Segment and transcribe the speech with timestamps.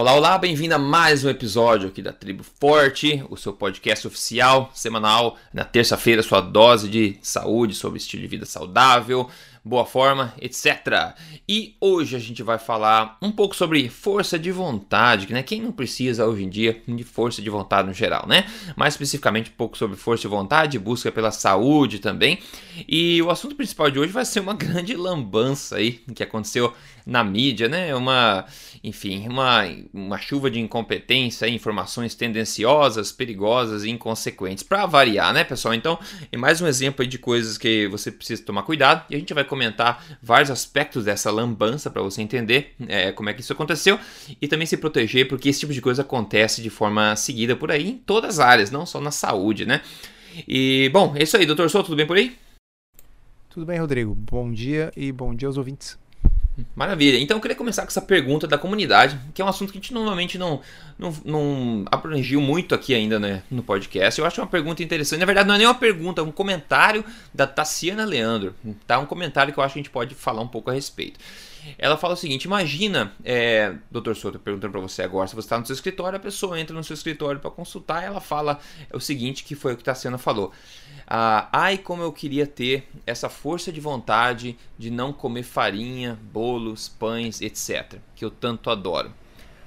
[0.00, 4.70] Olá, olá, bem-vindo a mais um episódio aqui da Tribo Forte, o seu podcast oficial,
[4.72, 9.28] semanal, na terça-feira, sua dose de saúde sobre estilo de vida saudável,
[9.64, 11.14] boa forma, etc.
[11.48, 15.42] E hoje a gente vai falar um pouco sobre força de vontade, né?
[15.42, 18.46] Quem não precisa hoje em dia de força de vontade no geral, né?
[18.76, 22.38] Mais especificamente um pouco sobre força de vontade, busca pela saúde também.
[22.88, 26.72] E o assunto principal de hoje vai ser uma grande lambança aí que aconteceu
[27.04, 27.94] na mídia, né?
[27.94, 28.44] Uma,
[28.82, 35.74] enfim, uma, uma chuva de incompetência, informações tendenciosas, perigosas e inconsequentes, para variar, né, pessoal?
[35.74, 35.98] Então,
[36.30, 39.44] é mais um exemplo de coisas que você precisa tomar cuidado e a gente vai
[39.44, 43.98] comentar vários aspectos dessa lambança para você entender é, como é que isso aconteceu
[44.40, 47.90] e também se proteger, porque esse tipo de coisa acontece de forma seguida por aí
[47.90, 49.82] em todas as áreas, não só na saúde, né?
[50.46, 52.36] E, bom, é isso aí, doutor Souto, tudo bem por aí?
[53.48, 54.14] Tudo bem, Rodrigo.
[54.14, 55.98] Bom dia e bom dia aos ouvintes.
[56.74, 57.18] Maravilha.
[57.18, 59.80] Então eu queria começar com essa pergunta da comunidade, que é um assunto que a
[59.80, 60.60] gente normalmente não,
[60.98, 64.20] não, não abrangiu muito aqui ainda né, no podcast.
[64.20, 65.20] Eu acho uma pergunta interessante.
[65.20, 68.54] Na verdade, não é nem uma pergunta, é um comentário da Tassiana Leandro.
[68.86, 68.98] Tá?
[68.98, 71.20] Um comentário que eu acho que a gente pode falar um pouco a respeito.
[71.76, 75.58] Ela fala o seguinte: imagina, é, doutor Souto, perguntando para você agora, se você está
[75.58, 78.58] no seu escritório, a pessoa entra no seu escritório para consultar, ela fala
[78.92, 80.52] o seguinte, que foi o que Tassiana falou.
[81.10, 86.86] Ah, ai, como eu queria ter essa força de vontade de não comer farinha, bolos,
[86.86, 89.10] pães, etc., que eu tanto adoro.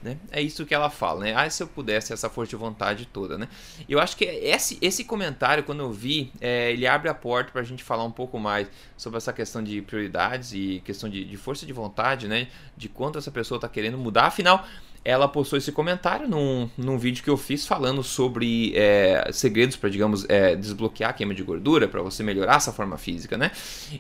[0.04, 0.18] Né?
[0.32, 1.34] É isso que ela fala, né?
[1.36, 3.48] Ah, se eu pudesse essa força de vontade toda, né?
[3.88, 7.62] Eu acho que esse, esse comentário, quando eu vi, é, ele abre a porta para
[7.62, 11.38] a gente falar um pouco mais sobre essa questão de prioridades e questão de, de
[11.38, 12.48] força de vontade, né?
[12.76, 14.26] De quanto essa pessoa está querendo mudar.
[14.26, 14.66] Afinal,
[15.06, 19.90] ela postou esse comentário num, num vídeo que eu fiz falando sobre é, segredos para,
[19.90, 23.52] digamos, é, desbloquear a queima de gordura, para você melhorar essa forma física, né?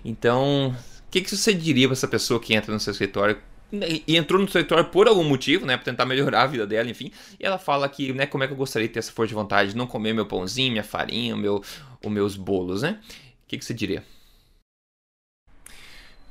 [0.03, 3.37] Então, o que, que você diria para essa pessoa que entra no seu escritório
[3.71, 7.11] e entrou no escritório por algum motivo, né, para tentar melhorar a vida dela, enfim.
[7.39, 9.33] E ela fala que, né, como é que eu gostaria de ter essa força de
[9.33, 11.63] vontade de não comer meu pãozinho, minha farinha, meu,
[12.03, 12.99] os meus bolos, né?
[13.45, 14.03] O que, que você diria?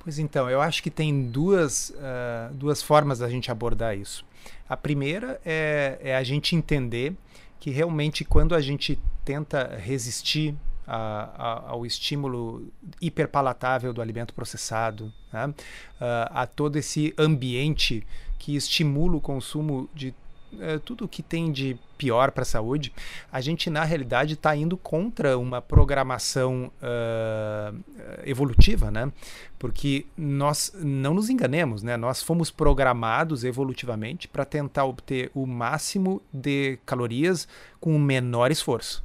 [0.03, 4.25] Pois então, eu acho que tem duas, uh, duas formas da gente abordar isso.
[4.69, 7.15] A primeira é, é a gente entender
[7.59, 10.55] que realmente quando a gente tenta resistir
[10.93, 12.69] a, a, ao estímulo
[13.01, 15.55] hiperpalatável do alimento processado, né?
[16.01, 18.05] a, a todo esse ambiente
[18.39, 20.13] que estimula o consumo de
[20.59, 22.93] é, tudo que tem de pior para a saúde,
[23.31, 27.79] a gente na realidade está indo contra uma programação uh,
[28.25, 29.13] evolutiva, né?
[29.61, 31.97] Porque nós não nos enganemos, né?
[31.97, 37.47] Nós fomos programados evolutivamente para tentar obter o máximo de calorias
[37.79, 39.05] com o menor esforço.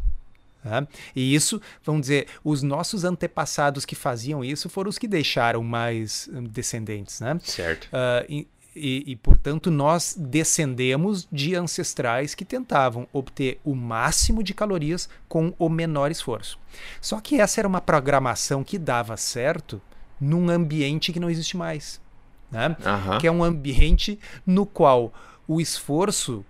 [0.65, 0.87] Tá?
[1.15, 6.27] E isso, vamos dizer, os nossos antepassados que faziam isso foram os que deixaram mais
[6.33, 7.39] hum, descendentes, né?
[7.43, 7.85] Certo.
[7.85, 14.55] Uh, e, e, e, portanto, nós descendemos de ancestrais que tentavam obter o máximo de
[14.55, 16.57] calorias com o menor esforço.
[16.99, 19.79] Só que essa era uma programação que dava certo
[20.19, 22.01] num ambiente que não existe mais.
[22.49, 22.69] Né?
[22.69, 23.19] Uhum.
[23.19, 25.13] Que é um ambiente no qual
[25.47, 26.43] o esforço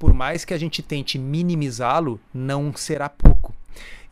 [0.00, 3.54] por mais que a gente tente minimizá-lo, não será pouco.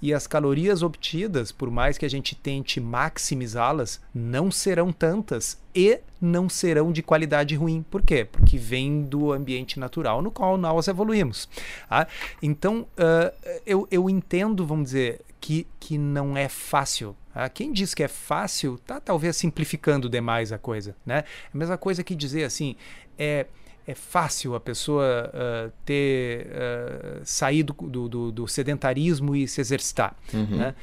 [0.03, 5.99] E as calorias obtidas, por mais que a gente tente maximizá-las, não serão tantas e
[6.21, 7.83] não serão de qualidade ruim.
[7.91, 8.27] Por quê?
[8.31, 11.49] Porque vem do ambiente natural no qual nós evoluímos.
[11.91, 12.07] Ah,
[12.43, 17.17] então, uh, eu, eu entendo, vamos dizer, que, que não é fácil.
[17.35, 20.95] Ah, quem diz que é fácil está talvez simplificando demais a coisa.
[21.07, 21.25] Né?
[21.53, 22.77] A mesma coisa que dizer assim,
[23.19, 23.47] é
[23.89, 30.15] é fácil a pessoa uh, ter uh, saído do, do, do, sedentarismo e se exercitar.
[30.35, 30.59] Uhum.
[30.59, 30.75] Né?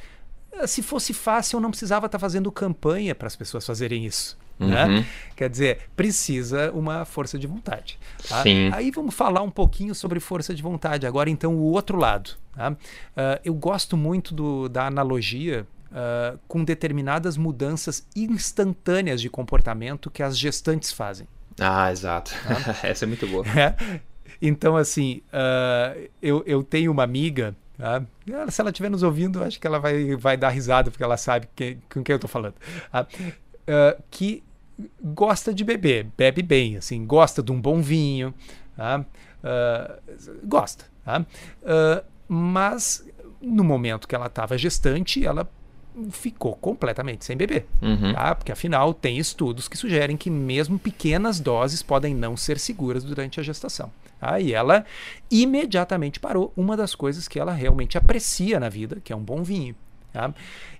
[0.66, 4.36] Se fosse fácil, eu não precisava estar tá fazendo campanha para as pessoas fazerem isso.
[4.58, 4.84] Né?
[4.86, 4.94] Uhum.
[4.96, 5.06] Né?
[5.36, 7.96] Quer dizer, precisa uma força de vontade.
[8.28, 8.42] Tá?
[8.72, 11.06] Aí vamos falar um pouquinho sobre força de vontade.
[11.06, 12.32] Agora, então, o outro lado.
[12.56, 12.72] Tá?
[12.72, 12.76] Uh,
[13.44, 20.36] eu gosto muito do, da analogia uh, com determinadas mudanças instantâneas de comportamento que as
[20.36, 21.28] gestantes fazem.
[21.60, 22.32] Ah, exato.
[22.44, 22.86] Ah.
[22.86, 23.44] Essa é muito boa.
[23.48, 24.00] É.
[24.40, 27.54] Então, assim, uh, eu, eu tenho uma amiga.
[27.78, 28.02] Tá?
[28.50, 31.48] Se ela estiver nos ouvindo, acho que ela vai, vai dar risada, porque ela sabe
[31.54, 32.54] que, com quem eu estou falando.
[32.92, 34.42] Uh, que
[35.02, 38.34] gosta de beber, bebe bem, assim, gosta de um bom vinho.
[38.78, 39.96] Uh,
[40.44, 40.84] gosta.
[41.04, 41.24] Tá?
[42.28, 43.06] mas
[43.40, 45.48] no momento que ela estava gestante, ela
[46.10, 47.66] ficou completamente sem beber.
[47.80, 48.12] Uhum.
[48.12, 48.34] Tá?
[48.34, 53.40] Porque afinal tem estudos que sugerem que mesmo pequenas doses podem não ser seguras durante
[53.40, 53.90] a gestação.
[54.20, 54.38] Tá?
[54.40, 54.84] E ela
[55.30, 59.42] imediatamente parou uma das coisas que ela realmente aprecia na vida, que é um bom
[59.42, 59.74] vinho.
[60.12, 60.32] Tá?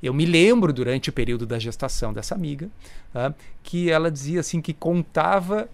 [0.03, 2.69] Eu me lembro durante o período da gestação dessa amiga
[3.12, 3.35] tá?
[3.62, 5.69] que ela dizia assim que contava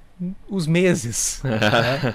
[0.49, 1.41] os meses.
[1.45, 2.15] né?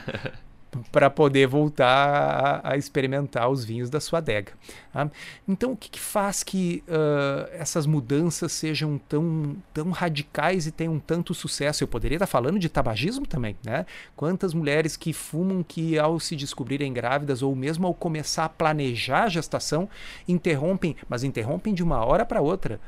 [0.91, 4.51] Para poder voltar a, a, experimentar os vinhos da sua adega.
[4.91, 5.09] Tá?
[5.47, 10.99] Então, o que, que faz que uh, essas mudanças sejam tão, tão radicais e tenham
[10.99, 11.83] tanto sucesso?
[11.83, 13.85] Eu poderia estar falando de tabagismo também, né?
[14.15, 19.23] Quantas mulheres que fumam que, ao se descobrirem grávidas ou mesmo ao começar a planejar
[19.23, 19.89] a gestação,
[20.27, 22.79] interrompem, mas interrompem de uma hora para outra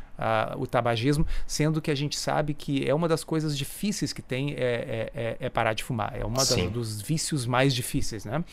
[0.57, 4.51] o tabagismo, sendo que a gente sabe que é uma das coisas difíceis que tem
[4.51, 6.13] é, é, é, é parar de fumar.
[6.15, 8.43] É um dos vícios mais difíceis, né?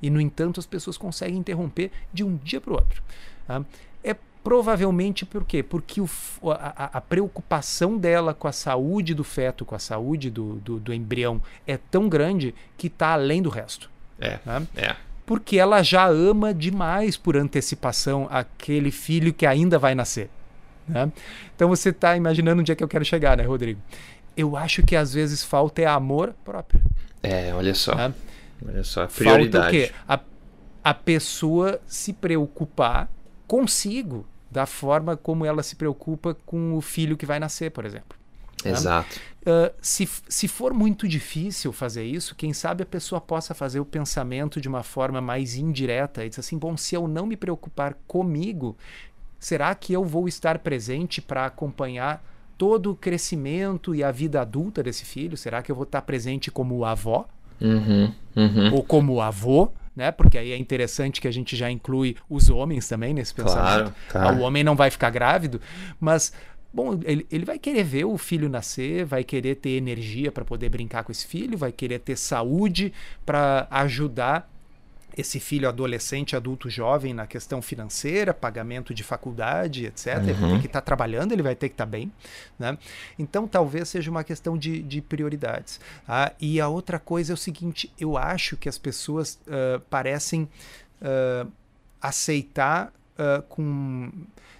[0.00, 3.02] E, no entanto, as pessoas conseguem interromper de um dia para o outro.
[3.46, 3.64] Tá?
[4.02, 5.62] É provavelmente por quê?
[5.62, 6.08] Porque o,
[6.50, 10.92] a, a, preocupação dela com a saúde do feto, com a saúde do, do, do
[10.92, 13.90] embrião é tão grande que está além do resto.
[14.18, 14.66] É, né?
[14.76, 14.96] é.
[15.24, 20.28] Porque ela já ama demais por antecipação aquele filho que ainda vai nascer.
[20.88, 21.10] Né?
[21.54, 23.80] Então você está imaginando onde é que eu quero chegar, né, Rodrigo?
[24.36, 26.80] Eu acho que às vezes falta é amor próprio.
[27.22, 27.94] É, olha só.
[27.94, 28.14] Né?
[28.66, 29.52] Olha só, prioridade.
[29.52, 29.92] Falta o quê?
[30.08, 30.20] A,
[30.90, 33.08] a pessoa se preocupar
[33.46, 38.18] consigo da forma como ela se preocupa com o filho que vai nascer, por exemplo.
[38.64, 38.70] Né?
[38.70, 39.20] Exato.
[39.42, 43.84] Uh, se, se for muito difícil fazer isso, quem sabe a pessoa possa fazer o
[43.84, 47.94] pensamento de uma forma mais indireta e dizer assim: bom, se eu não me preocupar
[48.06, 48.76] comigo,
[49.42, 52.24] Será que eu vou estar presente para acompanhar
[52.56, 55.36] todo o crescimento e a vida adulta desse filho?
[55.36, 57.26] Será que eu vou estar presente como avó?
[57.60, 58.72] Uhum, uhum.
[58.72, 59.72] Ou como avô?
[59.96, 60.12] Né?
[60.12, 63.64] Porque aí é interessante que a gente já inclui os homens também nesse pensamento.
[63.64, 64.28] Claro, claro.
[64.28, 65.60] Ah, o homem não vai ficar grávido,
[65.98, 66.32] mas
[66.72, 70.68] bom, ele, ele vai querer ver o filho nascer, vai querer ter energia para poder
[70.68, 72.92] brincar com esse filho, vai querer ter saúde
[73.26, 74.48] para ajudar
[75.16, 80.16] esse filho adolescente, adulto, jovem na questão financeira, pagamento de faculdade, etc.
[80.16, 80.22] Uhum.
[80.22, 82.10] Ele tem que estar tá trabalhando, ele vai ter que estar tá bem.
[82.58, 82.76] Né?
[83.18, 85.80] Então, talvez seja uma questão de, de prioridades.
[86.08, 90.48] Ah, e a outra coisa é o seguinte: eu acho que as pessoas uh, parecem
[91.00, 91.50] uh,
[92.00, 94.10] aceitar uh, com,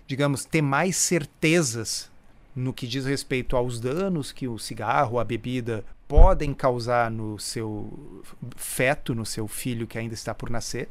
[0.06, 2.11] digamos, ter mais certezas
[2.54, 8.22] no que diz respeito aos danos que o cigarro, a bebida podem causar no seu
[8.56, 10.88] feto, no seu filho que ainda está por nascer,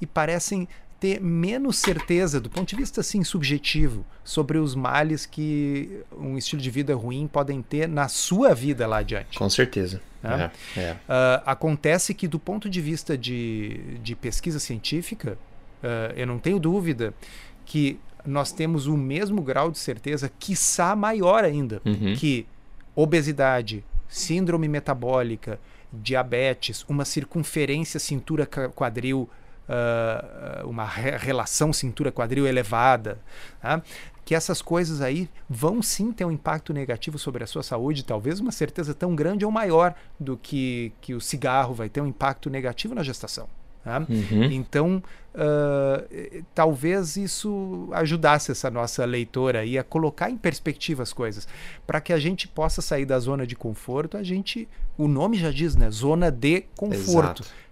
[0.00, 0.68] e parecem
[0.98, 6.60] ter menos certeza do ponto de vista assim subjetivo sobre os males que um estilo
[6.60, 9.38] de vida ruim podem ter na sua vida lá adiante.
[9.38, 10.02] Com certeza.
[10.20, 10.50] Né?
[10.76, 10.92] É, é.
[10.92, 15.38] Uh, acontece que do ponto de vista de, de pesquisa científica,
[15.82, 17.14] uh, eu não tenho dúvida
[17.64, 22.14] que nós temos o mesmo grau de certeza, quiçá maior ainda, uhum.
[22.14, 22.46] que
[22.94, 25.58] obesidade, síndrome metabólica,
[25.92, 29.28] diabetes, uma circunferência cintura-quadril,
[29.68, 33.18] uh, uma re relação cintura-quadril elevada,
[33.62, 33.82] tá?
[34.26, 38.40] que essas coisas aí vão sim ter um impacto negativo sobre a sua saúde, talvez
[38.40, 42.50] uma certeza tão grande ou maior do que, que o cigarro vai ter um impacto
[42.50, 43.48] negativo na gestação.
[43.82, 44.04] Tá?
[44.06, 44.44] Uhum.
[44.44, 45.02] Então,
[45.38, 51.46] uh, talvez isso ajudasse essa nossa leitora aí a colocar em perspectiva as coisas,
[51.86, 54.16] para que a gente possa sair da zona de conforto.
[54.16, 55.90] A gente, o nome já diz, né?
[55.90, 57.42] Zona de conforto.
[57.42, 57.68] Exato.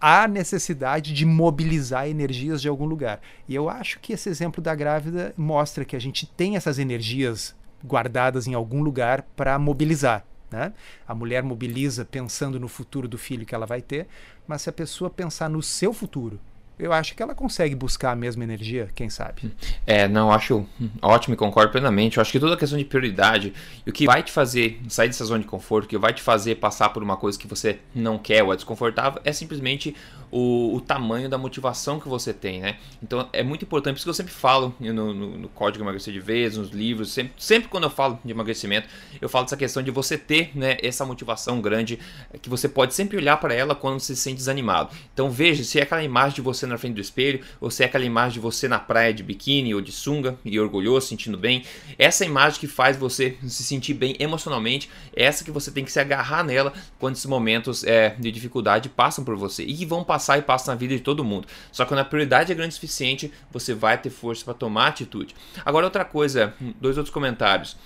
[0.00, 3.20] Há necessidade de mobilizar energias de algum lugar.
[3.48, 7.54] E eu acho que esse exemplo da grávida mostra que a gente tem essas energias
[7.84, 10.24] guardadas em algum lugar para mobilizar.
[10.50, 10.72] Né?
[11.08, 14.06] A mulher mobiliza pensando no futuro do filho que ela vai ter,
[14.46, 16.38] mas se a pessoa pensar no seu futuro,
[16.78, 19.50] eu acho que ela consegue buscar a mesma energia, quem sabe.
[19.86, 20.66] É, não, acho
[21.00, 22.16] ótimo e concordo plenamente.
[22.16, 23.54] Eu acho que toda a questão de prioridade
[23.86, 26.90] o que vai te fazer sair dessa zona de conforto, que vai te fazer passar
[26.90, 29.94] por uma coisa que você não quer ou é desconfortável, é simplesmente
[30.30, 32.76] o, o, tamanho da motivação que você tem, né?
[33.02, 36.12] Então é muito importante, por isso que eu sempre falo no, no, no Código Emagrecer
[36.12, 38.88] de Vez, nos livros, sempre, sempre quando eu falo de emagrecimento,
[39.20, 41.98] eu falo dessa questão de você ter né, essa motivação grande,
[42.42, 44.94] que você pode sempre olhar para ela quando você se sente desanimado.
[45.14, 47.86] Então veja se é aquela imagem de você na frente do espelho, ou se é
[47.86, 51.64] aquela imagem de você na praia de biquíni ou de sunga e orgulhoso, sentindo bem.
[51.98, 55.92] Essa imagem que faz você se sentir bem emocionalmente, é essa que você tem que
[55.92, 60.04] se agarrar nela quando esses momentos é, de dificuldade passam por você e que vão
[60.04, 61.46] passar e passa na vida de todo mundo.
[61.72, 64.88] Só que quando a prioridade é grande o suficiente, você vai ter força para tomar
[64.88, 65.34] atitude.
[65.64, 67.76] Agora, outra coisa, dois outros comentários: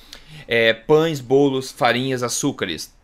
[0.46, 2.94] é, pães, bolos, farinhas, açúcares.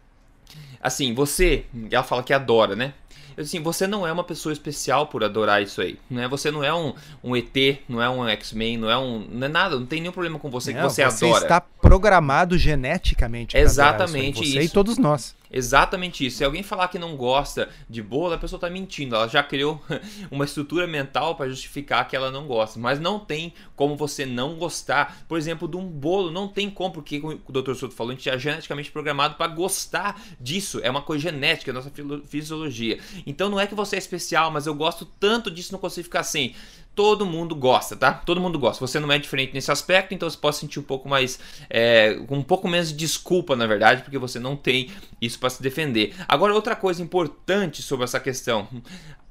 [0.81, 2.95] Assim, você, ela fala que adora, né?
[3.37, 5.99] Assim, você não é uma pessoa especial por adorar isso aí.
[6.11, 6.27] Né?
[6.29, 7.55] Você não é um, um ET,
[7.89, 9.27] não é um X-Men, não é um.
[9.31, 11.41] Não é nada, não tem nenhum problema com você não, que você, você adora.
[11.41, 13.57] Você está programado geneticamente.
[13.57, 14.53] Exatamente isso.
[14.53, 14.67] Você isso.
[14.67, 15.36] e todos nós.
[15.51, 16.39] Exatamente isso.
[16.39, 19.15] Se alguém falar que não gosta de bolo, a pessoa está mentindo.
[19.15, 19.83] Ela já criou
[20.31, 22.79] uma estrutura mental para justificar que ela não gosta.
[22.79, 26.31] Mas não tem como você não gostar, por exemplo, de um bolo.
[26.31, 27.75] Não tem como, porque como o Dr.
[27.75, 30.81] Souto falou, a gente é geneticamente programado para gostar disso.
[30.83, 31.93] É uma coisa genética, é nossa
[32.27, 32.99] fisiologia.
[33.27, 36.23] Então não é que você é especial, mas eu gosto tanto disso, não consigo ficar
[36.23, 36.55] sem
[36.97, 38.11] todo mundo gosta, tá?
[38.11, 38.85] Todo mundo gosta.
[38.85, 41.39] Você não é diferente nesse aspecto, então você pode sentir um pouco mais,
[41.69, 45.63] é, um pouco menos de desculpa, na verdade, porque você não tem isso para se
[45.63, 46.15] defender.
[46.27, 48.67] Agora, outra coisa importante sobre essa questão: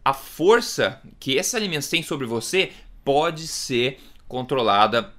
[0.06, 2.72] a força que esses alimentos têm sobre você
[3.04, 5.12] pode ser controlada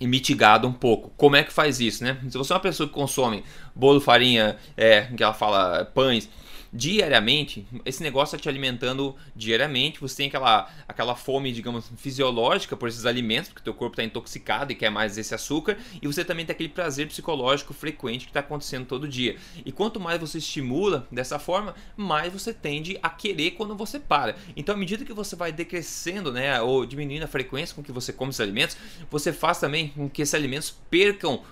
[0.00, 1.12] e mitigada um pouco.
[1.16, 2.16] Como é que faz isso, né?
[2.28, 3.42] Se você é uma pessoa que consome
[3.74, 6.28] bolo, farinha, é, que ela fala pães
[6.72, 12.88] diariamente, esse negócio está te alimentando diariamente, você tem aquela, aquela fome, digamos, fisiológica por
[12.88, 16.44] esses alimentos, porque teu corpo está intoxicado e quer mais esse açúcar, e você também
[16.44, 19.36] tem aquele prazer psicológico frequente que está acontecendo todo dia.
[19.64, 24.36] E quanto mais você estimula dessa forma, mais você tende a querer quando você para.
[24.56, 28.12] Então, à medida que você vai decrescendo, né, ou diminuindo a frequência com que você
[28.12, 28.76] come esses alimentos,
[29.10, 31.42] você faz também com que esses alimentos percam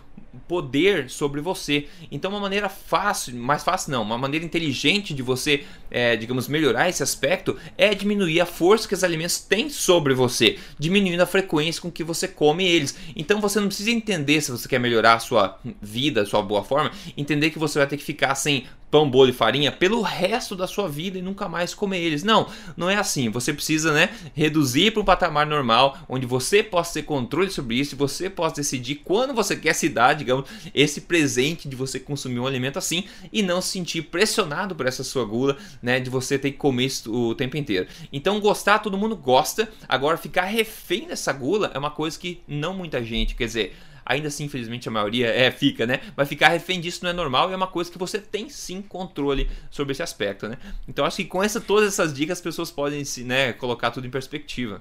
[0.46, 1.87] poder sobre você.
[2.11, 6.88] Então, uma maneira fácil, mais fácil não, uma maneira inteligente de você, é, digamos, melhorar
[6.88, 11.82] esse aspecto é diminuir a força que os alimentos têm sobre você, diminuindo a frequência
[11.82, 12.96] com que você come eles.
[13.14, 16.62] Então, você não precisa entender se você quer melhorar a sua vida, a sua boa
[16.62, 20.54] forma, entender que você vai ter que ficar sem pão, bolo e farinha pelo resto
[20.54, 22.22] da sua vida e nunca mais comer eles.
[22.22, 23.28] Não, não é assim.
[23.30, 27.96] Você precisa, né, reduzir para um patamar normal, onde você possa ter controle sobre isso
[27.96, 32.46] você possa decidir quando você quer se dar, digamos, esse presente de você consumir um
[32.46, 36.52] alimento assim e não se sentir pressionado por essa sua gula, né, de você ter
[36.52, 37.86] que comer isso o tempo inteiro.
[38.12, 39.68] Então, gostar, todo mundo gosta.
[39.88, 43.76] Agora, ficar refém dessa gula é uma coisa que não muita gente, quer dizer,
[44.06, 46.00] Ainda assim, infelizmente, a maioria é, fica, né?
[46.16, 48.80] Mas ficar refém disso não é normal e é uma coisa que você tem sim
[48.80, 50.56] controle sobre esse aspecto, né?
[50.86, 54.10] Então acho que com essa, todas essas dicas as pessoas podem né, colocar tudo em
[54.10, 54.80] perspectiva.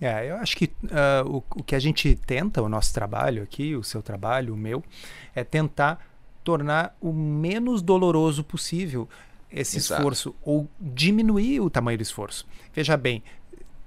[0.00, 3.74] É, eu acho que uh, o, o que a gente tenta, o nosso trabalho aqui,
[3.74, 4.82] o seu trabalho, o meu,
[5.34, 6.04] é tentar
[6.42, 9.08] tornar o menos doloroso possível
[9.50, 10.00] esse Exato.
[10.00, 12.46] esforço ou diminuir o tamanho do esforço.
[12.72, 13.22] Veja bem,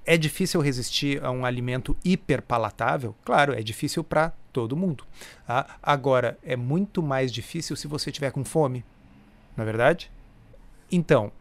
[0.05, 3.15] é difícil resistir a um alimento hiperpalatável?
[3.23, 5.03] Claro, é difícil para todo mundo.
[5.45, 5.77] Tá?
[5.81, 8.85] Agora, é muito mais difícil se você tiver com fome,
[9.57, 10.11] não é verdade?
[10.91, 11.31] Então,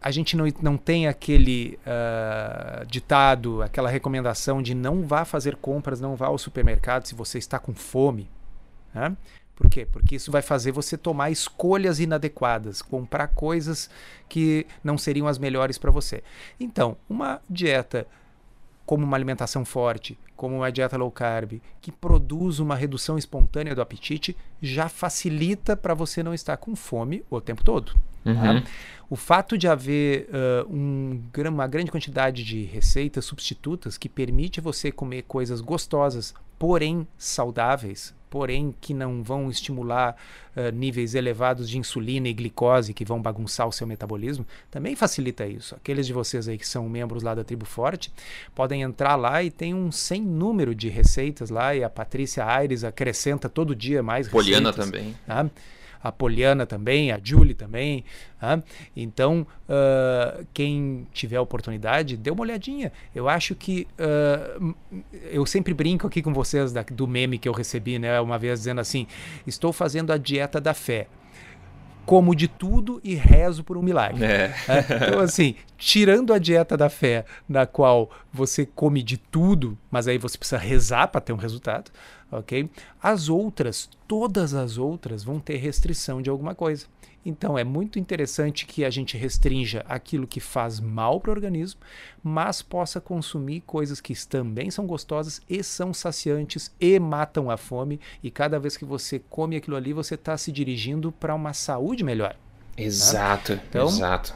[0.00, 6.00] a gente não, não tem aquele uh, ditado, aquela recomendação de não vá fazer compras,
[6.00, 8.30] não vá ao supermercado se você está com fome.
[8.94, 9.16] Né?
[9.56, 9.86] Por quê?
[9.90, 13.88] Porque isso vai fazer você tomar escolhas inadequadas, comprar coisas
[14.28, 16.22] que não seriam as melhores para você.
[16.60, 18.06] Então, uma dieta
[18.84, 23.80] como uma alimentação forte, como uma dieta low carb, que produz uma redução espontânea do
[23.80, 27.92] apetite, já facilita para você não estar com fome o tempo todo.
[28.22, 28.30] Tá?
[28.30, 28.62] Uhum.
[28.62, 28.70] Tá?
[29.08, 34.92] O fato de haver uh, um, uma grande quantidade de receitas substitutas que permite você
[34.92, 40.14] comer coisas gostosas, porém saudáveis, porém que não vão estimular
[40.54, 45.46] uh, níveis elevados de insulina e glicose que vão bagunçar o seu metabolismo, também facilita
[45.46, 45.74] isso.
[45.74, 48.12] Aqueles de vocês aí que são membros lá da Tribo Forte
[48.54, 52.84] podem entrar lá e tem um sem número de receitas lá e a Patrícia Aires
[52.84, 54.90] acrescenta todo dia mais Poliana receitas.
[54.90, 55.50] Poliana também.
[55.50, 55.50] Tá?
[56.02, 58.04] A Poliana também, a Julie também.
[58.38, 58.62] Tá?
[58.94, 62.92] Então, uh, quem tiver oportunidade, dê uma olhadinha.
[63.14, 63.86] Eu acho que.
[63.98, 64.74] Uh,
[65.30, 68.20] eu sempre brinco aqui com vocês da, do meme que eu recebi, né?
[68.20, 69.06] Uma vez dizendo assim:
[69.46, 71.06] estou fazendo a dieta da fé
[72.06, 74.24] como de tudo e rezo por um milagre.
[74.24, 74.54] É.
[74.68, 80.06] É, então, assim, tirando a dieta da fé, na qual você come de tudo, mas
[80.06, 81.90] aí você precisa rezar para ter um resultado,
[82.30, 82.70] ok?
[83.02, 86.86] As outras, todas as outras, vão ter restrição de alguma coisa.
[87.26, 91.80] Então é muito interessante que a gente restrinja aquilo que faz mal para o organismo,
[92.22, 98.00] mas possa consumir coisas que também são gostosas e são saciantes e matam a fome.
[98.22, 102.04] E cada vez que você come aquilo ali, você está se dirigindo para uma saúde
[102.04, 102.36] melhor.
[102.78, 102.84] Né?
[102.84, 104.32] Exato, então, exato.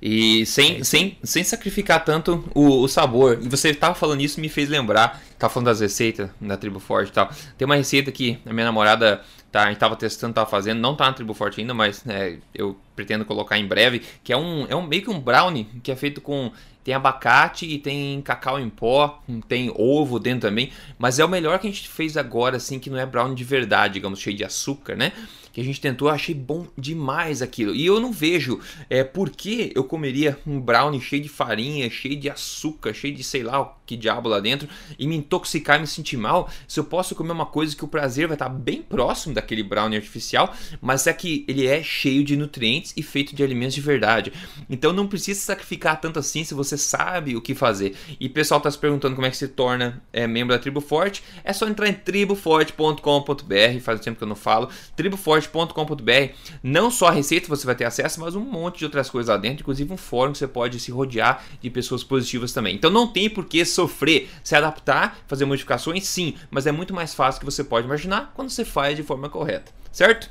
[0.00, 3.38] E sem, é sem, sem sacrificar tanto o, o sabor.
[3.42, 7.10] E você estava falando isso me fez lembrar, estava falando das receitas da Tribo Forte
[7.10, 7.30] e tal.
[7.58, 9.22] Tem uma receita que a minha namorada
[9.54, 12.38] tá, a gente estava testando, estava fazendo, não está na Tribo Forte ainda, mas né,
[12.52, 15.92] eu pretendo colocar em breve, que é um, é um meio que um brownie que
[15.92, 16.50] é feito com
[16.82, 21.58] tem abacate e tem cacau em pó, tem ovo dentro também, mas é o melhor
[21.58, 24.44] que a gente fez agora, assim, que não é brownie de verdade, digamos, cheio de
[24.44, 25.12] açúcar, né?
[25.50, 27.74] Que a gente tentou, achei bom demais aquilo.
[27.74, 32.16] E eu não vejo é, por que eu comeria um brownie cheio de farinha, cheio
[32.16, 35.86] de açúcar, cheio de sei lá que diabo lá dentro e me intoxicar e me
[35.86, 39.34] sentir mal, se eu posso comer uma coisa que o prazer vai estar bem próximo
[39.34, 43.74] daquele brownie artificial, mas é que ele é cheio de nutrientes e feito de alimentos
[43.74, 44.32] de verdade.
[44.68, 47.94] Então não precisa sacrificar tanto assim se você sabe o que fazer.
[48.18, 50.80] E o pessoal está se perguntando como é que se torna é, membro da Tribo
[50.80, 51.22] Forte.
[51.42, 56.34] É só entrar em triboforte.com.br, faz tempo que eu não falo, triboforte.com.br.
[56.62, 59.36] Não só a receita você vai ter acesso, mas um monte de outras coisas lá
[59.36, 62.74] dentro, inclusive um fórum que você pode se rodear de pessoas positivas também.
[62.74, 67.14] Então não tem por que sofrer, se adaptar, fazer modificações, sim, mas é muito mais
[67.14, 70.30] fácil que você pode imaginar quando você faz de forma correta, certo?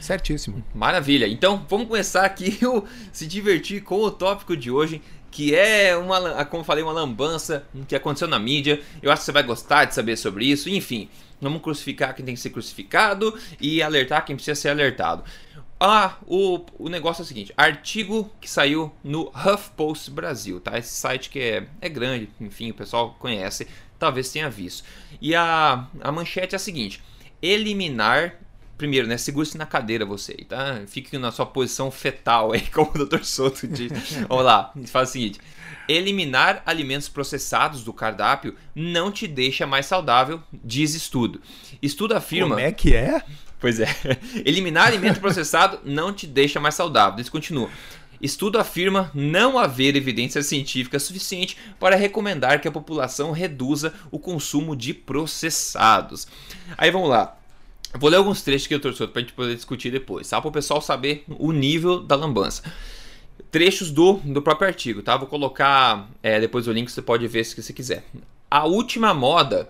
[0.00, 0.64] Certíssimo.
[0.74, 1.26] Maravilha.
[1.26, 6.44] Então vamos começar aqui o se divertir com o tópico de hoje, que é uma,
[6.46, 8.80] como falei, uma lambança que aconteceu na mídia.
[9.02, 10.70] Eu acho que você vai gostar de saber sobre isso.
[10.70, 11.08] Enfim,
[11.40, 15.24] vamos crucificar quem tem que ser crucificado e alertar quem precisa ser alertado.
[15.80, 20.76] Ah, o, o negócio é o seguinte: artigo que saiu no HuffPost Brasil, tá?
[20.76, 23.68] Esse site que é, é grande, enfim, o pessoal conhece,
[23.98, 24.84] talvez tenha visto.
[25.20, 27.02] E a, a manchete é a seguinte:
[27.40, 28.34] eliminar.
[28.76, 29.16] Primeiro, né?
[29.16, 30.82] Segure-se na cadeira você, tá?
[30.86, 33.24] Fique na sua posição fetal aí, como o Dr.
[33.24, 33.90] Souto diz.
[34.28, 35.40] Vamos lá, faz o seguinte:
[35.88, 41.40] eliminar alimentos processados do cardápio não te deixa mais saudável, diz estudo.
[41.82, 42.54] Estudo afirma.
[42.54, 43.20] Como é que é?
[43.60, 43.88] Pois é.
[44.44, 47.20] Eliminar alimento processado não te deixa mais saudável.
[47.20, 47.68] Isso continua.
[48.20, 54.74] Estudo afirma não haver evidência científica suficiente para recomendar que a população reduza o consumo
[54.74, 56.26] de processados.
[56.76, 57.36] Aí vamos lá.
[57.94, 60.40] vou ler alguns trechos que eu trouxe para a gente poder discutir depois, tá?
[60.40, 62.62] Para o pessoal saber o nível da lambança.
[63.52, 65.16] Trechos do, do próprio artigo, tá?
[65.16, 68.04] Vou colocar é, depois o link, você pode ver se você quiser.
[68.50, 69.68] A última moda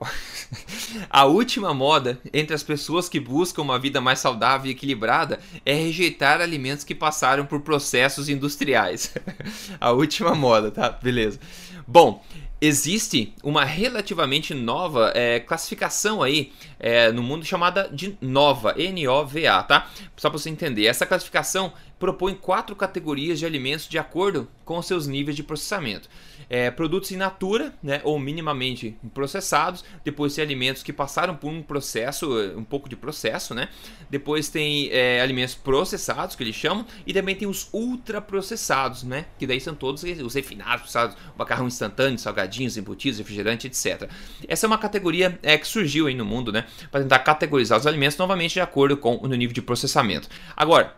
[1.08, 5.74] a última moda entre as pessoas que buscam uma vida mais saudável e equilibrada é
[5.74, 9.14] rejeitar alimentos que passaram por processos industriais.
[9.80, 10.90] a última moda, tá?
[10.90, 11.38] Beleza.
[11.86, 12.24] Bom,
[12.60, 19.90] existe uma relativamente nova é, classificação aí é, no mundo chamada de NOVA, N-O-V-A, tá?
[20.16, 20.86] Só para você entender.
[20.86, 26.08] Essa classificação propõe quatro categorias de alimentos de acordo com seus níveis de processamento
[26.50, 29.84] é, produtos in natura, né, ou minimamente processados.
[30.04, 33.68] Depois tem alimentos que passaram por um processo, um pouco de processo, né?
[34.10, 39.26] Depois tem é, alimentos processados, que eles chamam, e também tem os ultraprocessados, né?
[39.38, 44.10] Que daí são todos os refinados, processados, macarrão instantâneo, salgadinhos, embutidos, refrigerante, etc.
[44.48, 46.66] Essa é uma categoria é, que surgiu aí no mundo, né?
[46.90, 50.28] Para tentar categorizar os alimentos novamente de acordo com o nível de processamento.
[50.56, 50.96] Agora,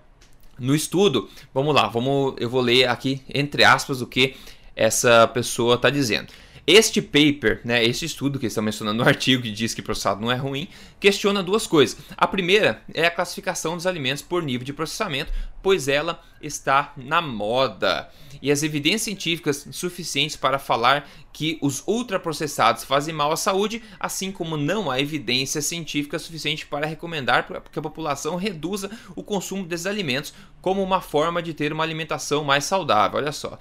[0.59, 4.35] no estudo, vamos lá, vamos, eu vou ler aqui entre aspas o que
[4.77, 6.33] essa pessoa está dizendo.
[6.65, 10.31] Este paper, né, este estudo que estão mencionando no artigo que diz que processado não
[10.31, 10.69] é ruim,
[11.01, 11.99] questiona duas coisas.
[12.17, 17.22] A primeira é a classificação dos alimentos por nível de processamento, pois ela está na
[17.22, 18.11] moda.
[18.40, 24.31] E as evidências científicas suficientes para falar que os ultraprocessados fazem mal à saúde, assim
[24.31, 29.87] como não há evidência científica suficiente para recomendar que a população reduza o consumo desses
[29.87, 33.18] alimentos como uma forma de ter uma alimentação mais saudável.
[33.18, 33.59] Olha só.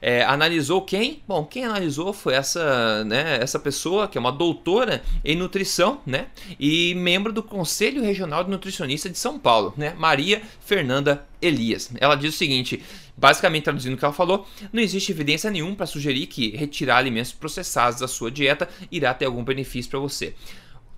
[0.00, 1.22] É, analisou quem?
[1.26, 6.26] Bom, quem analisou foi essa, né, essa pessoa que é uma doutora em nutrição, né,
[6.60, 11.90] e membro do Conselho Regional de Nutricionista de São Paulo, né, Maria Fernanda Elias.
[12.00, 12.82] Ela diz o seguinte:
[13.16, 17.32] basicamente traduzindo o que ela falou, não existe evidência nenhuma para sugerir que retirar alimentos
[17.32, 20.34] processados da sua dieta irá ter algum benefício para você.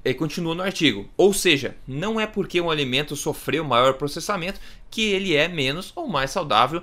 [0.05, 1.11] E continua no artigo.
[1.17, 6.07] Ou seja, não é porque um alimento sofreu maior processamento que ele é menos ou
[6.07, 6.83] mais saudável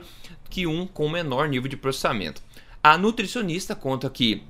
[0.49, 2.41] que um com menor nível de processamento.
[2.83, 4.43] A nutricionista conta que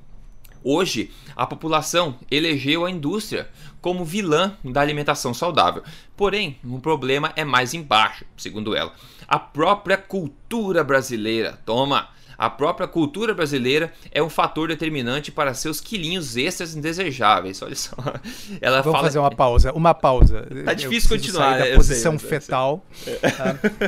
[0.66, 3.50] Hoje, a população elegeu a indústria
[3.84, 5.84] como vilã da alimentação saudável.
[6.16, 8.94] Porém, o problema é mais embaixo, segundo ela.
[9.28, 15.82] A própria cultura brasileira, toma, a própria cultura brasileira é um fator determinante para seus
[15.82, 17.62] quilinhos extras indesejáveis.
[17.62, 17.96] Olha só.
[18.62, 19.08] Ela Vamos fala...
[19.08, 19.74] fazer uma pausa.
[19.74, 20.48] Uma pausa.
[20.64, 21.60] Tá difícil continuar.
[21.60, 22.86] Sair da posição sei, fetal.
[22.94, 23.20] Sei.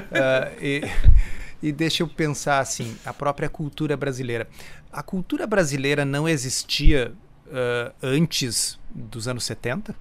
[0.05, 0.81] Uh, e
[1.65, 4.47] e deixa eu pensar assim, a própria cultura brasileira.
[4.91, 7.11] A cultura brasileira não existia
[7.47, 9.95] uh, antes dos anos 70?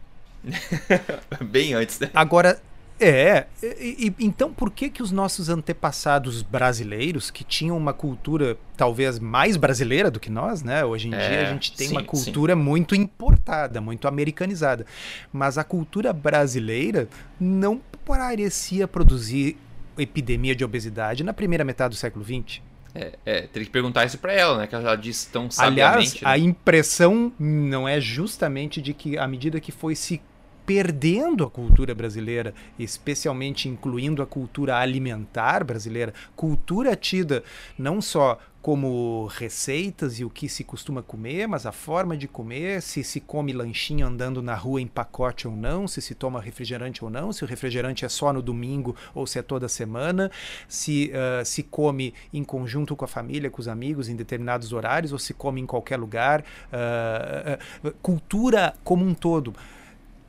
[1.41, 2.11] Bem antes, né?
[2.15, 2.61] Agora,
[3.01, 8.57] é, e, e, então por que que os nossos antepassados brasileiros, que tinham uma cultura
[8.77, 10.85] talvez mais brasileira do que nós, né?
[10.85, 12.61] Hoje em é, dia a gente tem sim, uma cultura sim.
[12.61, 14.87] muito importada, muito americanizada.
[15.33, 17.09] Mas a cultura brasileira
[17.41, 19.57] não parecia produzir
[19.99, 22.61] epidemia de obesidade na primeira metade do século XX?
[22.95, 24.67] É, é teria que perguntar isso para ela, né?
[24.67, 25.83] Que ela já disse tão sabiamente.
[25.83, 26.21] Aliás, né?
[26.25, 30.23] a impressão não é justamente de que à medida que foi se
[30.65, 37.45] perdendo a cultura brasileira, especialmente incluindo a cultura alimentar brasileira, cultura tida
[37.79, 42.81] não só como receitas e o que se costuma comer, mas a forma de comer,
[42.81, 47.05] se se come lanchinho andando na rua em pacote ou não, se se toma refrigerante
[47.05, 50.31] ou não, se o refrigerante é só no domingo ou se é toda semana,
[50.67, 55.13] se uh, se come em conjunto com a família, com os amigos em determinados horários
[55.13, 56.43] ou se come em qualquer lugar.
[56.73, 59.55] Uh, uh, cultura como um todo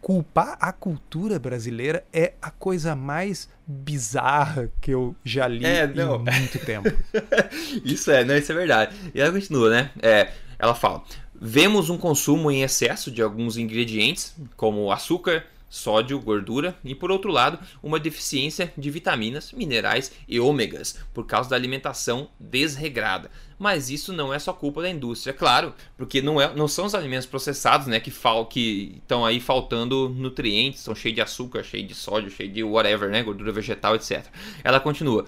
[0.05, 6.39] culpar a cultura brasileira é a coisa mais bizarra que eu já li é, em
[6.39, 6.91] muito tempo.
[7.83, 8.95] isso é, não, isso é verdade.
[9.15, 9.89] E ela continua, né?
[10.03, 16.77] É, ela fala: vemos um consumo em excesso de alguns ingredientes, como açúcar, sódio, gordura
[16.83, 22.29] e, por outro lado, uma deficiência de vitaminas, minerais e ômegas por causa da alimentação
[22.39, 23.29] desregrada.
[23.57, 26.93] Mas isso não é só culpa da indústria, claro, porque não, é, não são os
[26.93, 31.87] alimentos processados né, que fal, que estão aí faltando nutrientes, estão cheios de açúcar, cheios
[31.87, 34.25] de sódio, cheios de whatever, né, gordura vegetal, etc.
[34.63, 35.25] Ela continua.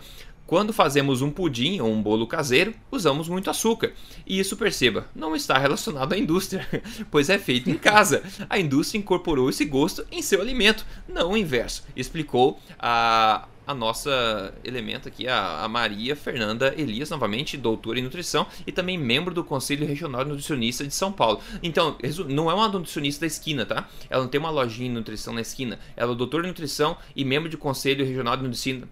[0.48, 3.92] Quando fazemos um pudim ou um bolo caseiro, usamos muito açúcar.
[4.26, 6.66] E isso, perceba, não está relacionado à indústria,
[7.12, 8.24] pois é feito em casa.
[8.50, 14.54] A indústria incorporou esse gosto em seu alimento, não o inverso, explicou a, a nossa
[14.64, 19.44] elemento aqui, a, a, Maria Fernanda Elias, novamente doutora em nutrição e também membro do
[19.44, 21.42] Conselho Regional de Nutricionista de São Paulo.
[21.62, 21.98] Então,
[22.30, 23.90] não é uma nutricionista da esquina, tá?
[24.10, 25.78] Ela não tem uma lojinha de nutrição na esquina.
[25.98, 28.84] Ela é doutora em nutrição e membro do Conselho Regional de Nutrição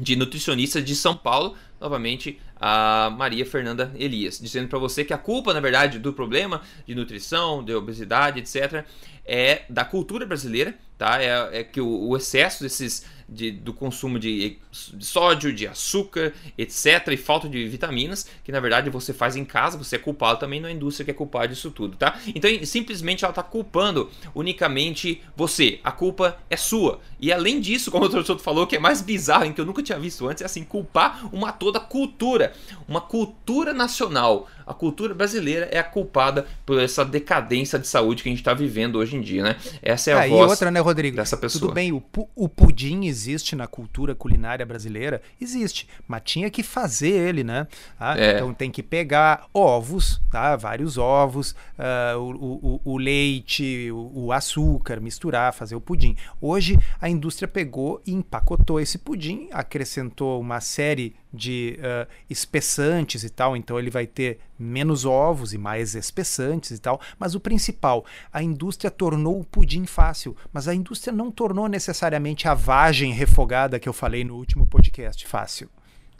[0.00, 5.18] de nutricionista de São Paulo, novamente a Maria Fernanda Elias, dizendo para você que a
[5.18, 8.84] culpa, na verdade, do problema de nutrição, de obesidade, etc.,
[9.24, 11.22] é da cultura brasileira, tá?
[11.22, 17.08] É, é que o, o excesso desses de, do consumo de, sódio, de açúcar, etc.,
[17.12, 20.60] e falta de vitaminas, que na verdade você faz em casa, você é culpado também,
[20.60, 22.18] não é a indústria que é culpada disso tudo, tá?
[22.34, 27.00] Então simplesmente ela está culpando unicamente você, a culpa é sua.
[27.20, 29.82] E além disso, como o professor falou, que é mais bizarro, em que eu nunca
[29.82, 32.52] tinha visto antes, é assim, culpar uma toda cultura,
[32.88, 34.48] uma cultura nacional.
[34.70, 38.54] A cultura brasileira é a culpada por essa decadência de saúde que a gente está
[38.54, 39.56] vivendo hoje em dia, né?
[39.82, 41.16] Essa é a ah, voz e outra, né, Rodrigo?
[41.16, 41.62] dessa pessoa.
[41.62, 42.00] Tudo bem, o,
[42.36, 45.20] o pudim existe na cultura culinária brasileira?
[45.40, 47.66] Existe, mas tinha que fazer ele, né?
[47.98, 48.36] Ah, é.
[48.36, 50.54] Então tem que pegar ovos, tá?
[50.54, 56.14] vários ovos, uh, o, o, o, leite, o, o, açúcar, misturar, fazer o pudim.
[56.40, 63.30] Hoje a indústria pegou e empacotou esse pudim, acrescentou uma série de uh, espessantes e
[63.30, 67.00] tal, então ele vai ter menos ovos e mais espessantes e tal.
[67.18, 72.48] Mas o principal, a indústria tornou o pudim fácil, mas a indústria não tornou necessariamente
[72.48, 75.68] a vagem refogada que eu falei no último podcast fácil.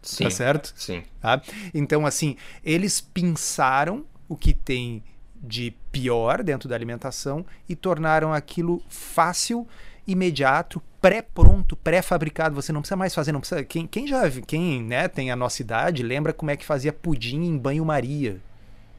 [0.02, 0.72] Sim, tá certo?
[0.76, 1.02] Sim.
[1.20, 1.42] Tá?
[1.74, 5.02] Então, assim, eles pensaram o que tem
[5.42, 9.66] de pior dentro da alimentação e tornaram aquilo fácil
[10.06, 12.54] imediato, pré-pronto, pré-fabricado.
[12.54, 13.64] Você não precisa mais fazer, não precisa.
[13.64, 17.42] Quem, quem já quem né, tem a nossa idade lembra como é que fazia pudim
[17.42, 18.38] em banho-maria.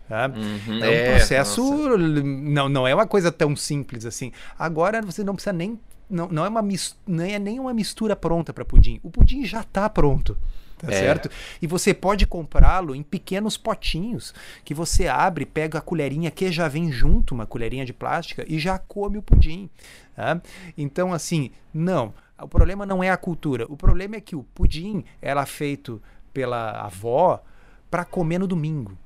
[0.07, 0.29] Tá?
[0.35, 1.97] Uhum, é um é, processo.
[1.97, 4.31] Não, não é uma coisa tão simples assim.
[4.57, 5.79] Agora você não precisa nem.
[6.09, 6.61] Não, não, é, uma,
[7.07, 8.99] não é nem uma mistura pronta para pudim.
[9.01, 10.37] O pudim já está pronto
[10.81, 10.99] tá é.
[10.99, 11.29] certo?
[11.61, 16.67] E você pode comprá-lo em pequenos potinhos que você abre, pega a colherinha que já
[16.67, 19.69] vem junto, uma colherinha de plástica, e já come o pudim.
[20.15, 20.41] Tá?
[20.77, 22.13] Então, assim, não.
[22.41, 23.65] O problema não é a cultura.
[23.69, 26.01] O problema é que o pudim era feito
[26.33, 27.43] pela avó
[27.89, 28.97] para comer no domingo.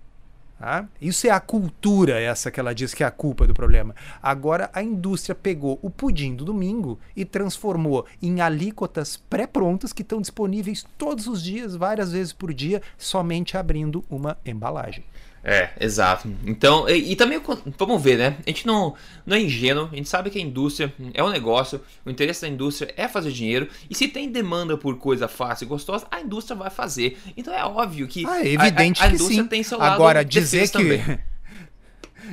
[0.58, 0.88] Tá?
[1.02, 3.94] Isso é a cultura, essa que ela diz que é a culpa do problema.
[4.24, 10.22] Agora a indústria pegou o pudim do domingo e transformou em alíquotas pré-prontas que estão
[10.22, 15.04] disponíveis todos os dias, várias vezes por dia, somente abrindo uma embalagem.
[15.48, 16.28] É, exato.
[16.44, 17.40] Então, e, e, também,
[17.78, 18.38] vamos ver, né?
[18.44, 21.80] A gente não, não é ingênuo, a gente sabe que a indústria é um negócio,
[22.04, 25.68] o interesse da indústria é fazer dinheiro, e se tem demanda por coisa fácil e
[25.68, 27.20] gostosa, a indústria vai fazer.
[27.38, 29.48] Então é óbvio que ah, é evidente a, a, a indústria sim.
[29.48, 30.72] tem seu lado Agora, dizer que.
[30.72, 31.20] Também.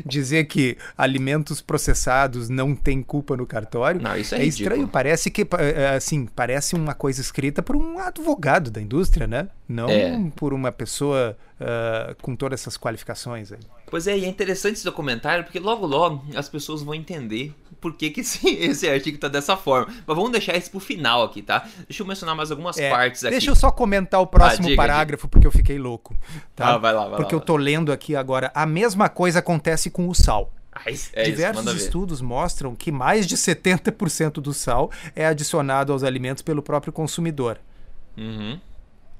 [0.06, 4.88] dizer que alimentos processados não tem culpa no cartório não, isso é, é estranho.
[4.88, 9.48] Parece que é, assim parece uma coisa escrita por um advogado da indústria, né?
[9.72, 10.30] Não é.
[10.36, 13.52] por uma pessoa uh, com todas essas qualificações.
[13.52, 13.58] Aí.
[13.86, 17.94] Pois é, e é interessante esse documentário porque logo logo as pessoas vão entender por
[17.94, 19.92] que, que esse, esse artigo tá dessa forma.
[20.06, 21.66] Mas vamos deixar isso pro final aqui, tá?
[21.88, 23.32] Deixa eu mencionar mais algumas é, partes aqui.
[23.32, 25.30] Deixa eu só comentar o próximo ah, diga, parágrafo, diga.
[25.30, 26.14] porque eu fiquei louco.
[26.54, 26.74] Tá?
[26.74, 28.50] Ah, vai lá, vai Porque lá, eu tô lendo aqui agora.
[28.54, 30.52] A mesma coisa acontece com o sal.
[30.72, 36.02] Ah, é Diversos isso, estudos mostram que mais de 70% do sal é adicionado aos
[36.02, 37.58] alimentos pelo próprio consumidor.
[38.16, 38.58] Uhum.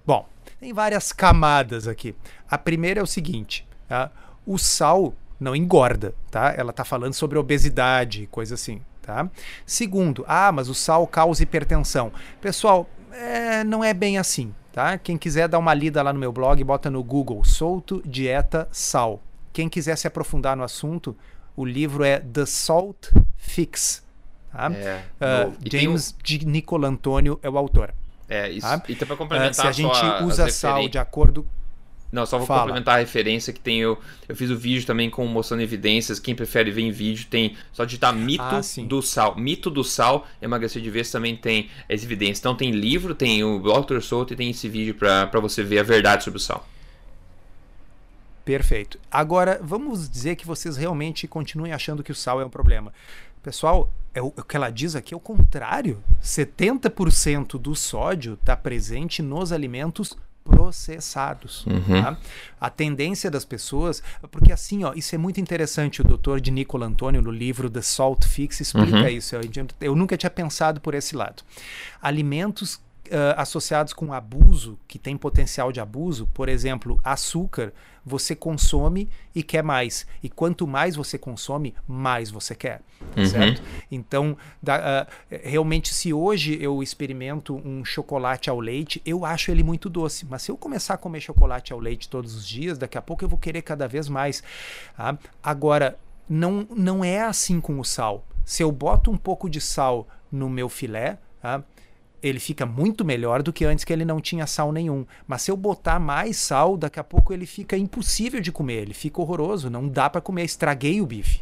[0.06, 0.26] Bom,
[0.62, 2.14] tem várias camadas aqui.
[2.48, 4.12] A primeira é o seguinte: tá?
[4.46, 6.54] o sal não engorda, tá?
[6.56, 9.28] Ela está falando sobre obesidade, coisa assim, tá?
[9.66, 12.12] Segundo, ah, mas o sal causa hipertensão.
[12.40, 14.96] Pessoal, é, não é bem assim, tá?
[14.98, 19.20] Quem quiser dar uma lida lá no meu blog, bota no Google Solto Dieta Sal.
[19.52, 21.16] Quem quiser se aprofundar no assunto,
[21.56, 24.00] o livro é The Salt Fix.
[24.52, 24.70] Tá?
[24.72, 25.02] É,
[25.48, 27.92] uh, James de Nicolantônio é o autor.
[28.32, 28.66] É, isso.
[28.66, 28.82] Tá?
[28.88, 31.46] E para complementar uh, se a gente usa sal de acordo
[32.12, 32.60] não, só vou Fala.
[32.60, 33.98] complementar a referência que tem eu.
[34.28, 36.20] Eu fiz o vídeo também com mostrando evidências.
[36.20, 37.56] Quem prefere ver em vídeo tem.
[37.72, 39.34] Só digitar mito ah, do sal.
[39.34, 42.40] Mito do sal, emagrecer de vez também tem as evidências.
[42.40, 44.00] Então tem livro, tem o Dr.
[44.00, 46.68] Souto e tem esse vídeo para você ver a verdade sobre o sal.
[48.44, 48.98] Perfeito.
[49.10, 52.92] Agora, vamos dizer que vocês realmente continuem achando que o sal é um problema.
[53.42, 56.02] Pessoal, é o, o que ela diz aqui é o contrário.
[56.22, 61.64] 70% do sódio está presente nos alimentos processados.
[61.66, 62.02] Uhum.
[62.02, 62.18] Tá?
[62.60, 66.00] A tendência das pessoas, porque assim, ó, isso é muito interessante.
[66.00, 69.08] O doutor de Nicola Antônio, no livro The Salt Fix, explica uhum.
[69.08, 69.36] isso.
[69.36, 69.42] Eu,
[69.80, 71.42] eu, nunca tinha pensado por esse lado.
[72.00, 77.72] Alimentos uh, associados com abuso, que tem potencial de abuso, por exemplo, açúcar,
[78.04, 80.06] você consome e quer mais.
[80.22, 82.82] E quanto mais você consome, mais você quer.
[83.16, 83.26] Uhum.
[83.26, 83.62] Certo?
[83.90, 89.62] Então, da, uh, realmente, se hoje eu experimento um chocolate ao leite, eu acho ele
[89.62, 90.26] muito doce.
[90.28, 93.24] Mas se eu começar a comer chocolate ao leite todos os dias, daqui a pouco
[93.24, 94.42] eu vou querer cada vez mais.
[94.96, 95.18] Tá?
[95.42, 98.24] Agora, não, não é assim com o sal.
[98.44, 101.62] Se eu boto um pouco de sal no meu filé, tá?
[102.22, 105.04] Ele fica muito melhor do que antes que ele não tinha sal nenhum.
[105.26, 108.94] Mas se eu botar mais sal, daqui a pouco ele fica impossível de comer, ele
[108.94, 111.40] fica horroroso, não dá para comer, estraguei o bife.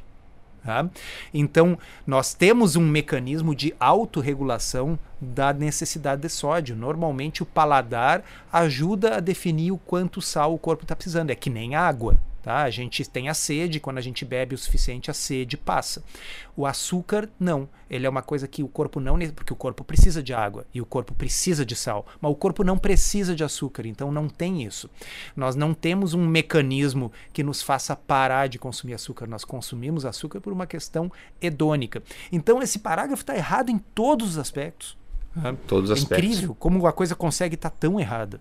[0.64, 0.88] Tá?
[1.32, 6.76] Então, nós temos um mecanismo de autorregulação da necessidade de sódio.
[6.76, 11.30] Normalmente, o paladar ajuda a definir o quanto sal o corpo está precisando.
[11.30, 12.18] É que nem água.
[12.42, 12.62] Tá?
[12.62, 16.02] A gente tem a sede, quando a gente bebe o suficiente, a sede passa.
[16.56, 17.68] O açúcar, não.
[17.88, 19.18] Ele é uma coisa que o corpo não.
[19.34, 22.06] Porque o corpo precisa de água e o corpo precisa de sal.
[22.18, 24.88] Mas o corpo não precisa de açúcar, então não tem isso.
[25.36, 29.26] Nós não temos um mecanismo que nos faça parar de consumir açúcar.
[29.26, 32.02] Nós consumimos açúcar por uma questão hedônica.
[32.32, 34.96] Então esse parágrafo está errado em todos os aspectos.
[35.66, 36.26] Todos os é aspectos.
[36.26, 38.40] incrível como a coisa consegue estar tá tão errada.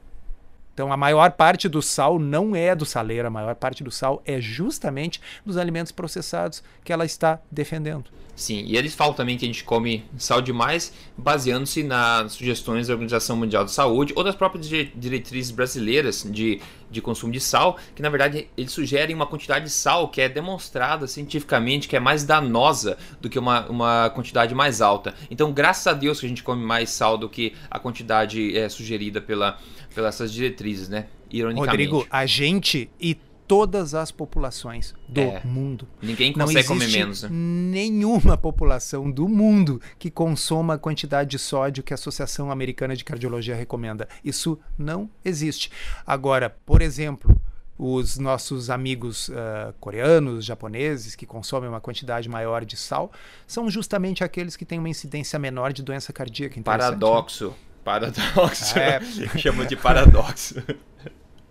[0.80, 4.24] Então a maior parte do sal não é do saleiro, a maior parte do sal
[4.26, 8.06] é justamente dos alimentos processados que ela está defendendo.
[8.34, 12.94] Sim, e eles falam também que a gente come sal demais baseando-se nas sugestões da
[12.94, 18.02] Organização Mundial de Saúde ou das próprias diretrizes brasileiras de, de consumo de sal, que
[18.02, 22.23] na verdade eles sugerem uma quantidade de sal que é demonstrada cientificamente que é mais
[22.23, 25.13] danosa do que uma, uma quantidade mais alta.
[25.30, 28.67] Então, graças a Deus que a gente come mais sal do que a quantidade é,
[28.69, 29.58] sugerida pela,
[29.93, 31.08] pelas diretrizes, né?
[31.32, 31.69] Ironicamente.
[31.69, 33.17] Rodrigo, a gente e
[33.49, 35.88] todas as populações do é, mundo.
[36.03, 37.23] Ninguém consegue comer menos.
[37.23, 37.29] Né?
[37.31, 43.03] Nenhuma população do mundo que consoma a quantidade de sódio que a Associação Americana de
[43.03, 44.07] Cardiologia recomenda.
[44.23, 45.71] Isso não existe.
[46.05, 47.35] Agora, por exemplo,
[47.75, 53.12] os nossos amigos uh, coreanos, japoneses, que consomem uma quantidade maior de sal,
[53.47, 56.55] são justamente aqueles que têm uma incidência menor de doença cardíaca.
[56.57, 56.62] Né?
[56.62, 57.55] Paradoxo.
[57.83, 58.77] Paradoxo.
[58.77, 58.99] Ah, é.
[59.39, 60.62] Chama de paradoxo.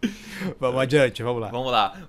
[0.59, 1.49] vamos adiante, vamos lá.
[1.49, 2.09] Vamos lá.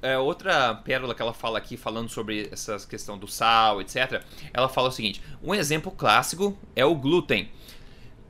[0.00, 4.22] É, outra pérola que ela fala aqui, falando sobre essa questão do sal, etc.,
[4.52, 7.48] ela fala o seguinte: um exemplo clássico é o glúten.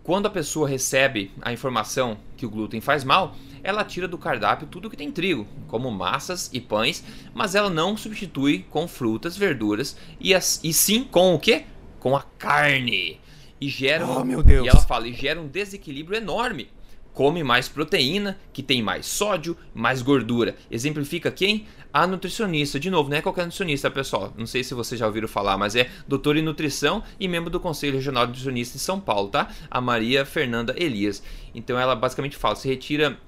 [0.02, 4.66] Quando a pessoa recebe a informação que o glúten faz mal, ela tira do cardápio
[4.66, 9.98] tudo que tem trigo, como massas e pães, mas ela não substitui com frutas, verduras
[10.18, 11.66] e, as, e sim com o que?
[12.00, 13.20] Com a carne.
[13.60, 14.64] E gera, oh, meu Deus.
[14.64, 16.70] e ela fala, e gera um desequilíbrio enorme
[17.18, 20.54] come mais proteína, que tem mais sódio, mais gordura.
[20.70, 21.66] Exemplifica quem?
[21.92, 22.78] A nutricionista.
[22.78, 24.32] De novo, não é qualquer nutricionista, pessoal.
[24.38, 27.58] Não sei se vocês já ouviram falar, mas é doutora em nutrição e membro do
[27.58, 29.48] Conselho Regional de Nutricionistas de São Paulo, tá?
[29.68, 31.20] A Maria Fernanda Elias.
[31.52, 33.18] Então ela basicamente fala: se retira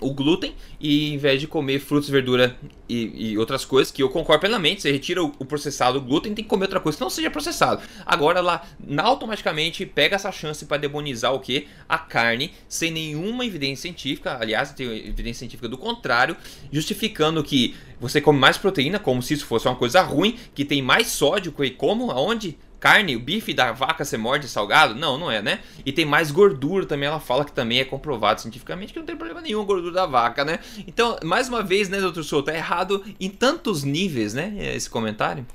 [0.00, 2.56] o glúten e em vez de comer frutas, verdura
[2.88, 6.34] e, e, outras coisas, que eu concordo plenamente, você retira o, o, processado, o glúten,
[6.34, 7.82] tem que comer outra coisa que não seja processado.
[8.04, 8.62] Agora ela
[8.98, 11.68] automaticamente pega essa chance para demonizar o que?
[11.88, 16.36] A carne, sem nenhuma evidência científica, aliás, tem evidência científica do contrário,
[16.72, 20.82] justificando que você come mais proteína, como se isso fosse uma coisa ruim, que tem
[20.82, 22.10] mais sódio, e como?
[22.10, 22.58] Aonde?
[22.80, 24.94] Carne, o bife da vaca você morde salgado?
[24.94, 25.60] Não, não é, né?
[25.84, 29.16] E tem mais gordura também, ela fala que também é comprovado cientificamente que não tem
[29.16, 30.58] problema nenhum a gordura da vaca, né?
[30.86, 35.46] Então, mais uma vez, né, doutor Souto, é errado em tantos níveis, né, esse comentário.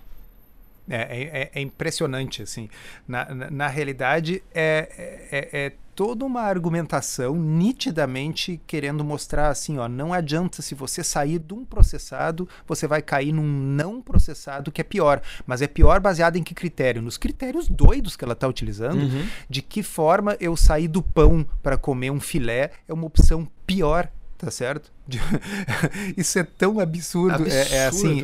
[0.88, 2.70] É, é, é impressionante, assim.
[3.08, 9.88] Na, na, na realidade, é, é, é toda uma argumentação nitidamente querendo mostrar assim, ó,
[9.88, 14.82] não adianta se você sair de um processado, você vai cair num não processado que
[14.82, 15.22] é pior.
[15.48, 17.02] Mas é pior baseado em que critério?
[17.02, 19.02] Nos critérios doidos que ela está utilizando.
[19.02, 19.26] Uhum.
[19.50, 24.10] De que forma eu sair do pão para comer um filé é uma opção pior,
[24.38, 24.92] tá certo?
[26.18, 27.36] Isso é tão absurdo.
[27.36, 27.54] absurdo.
[27.54, 28.24] É, é assim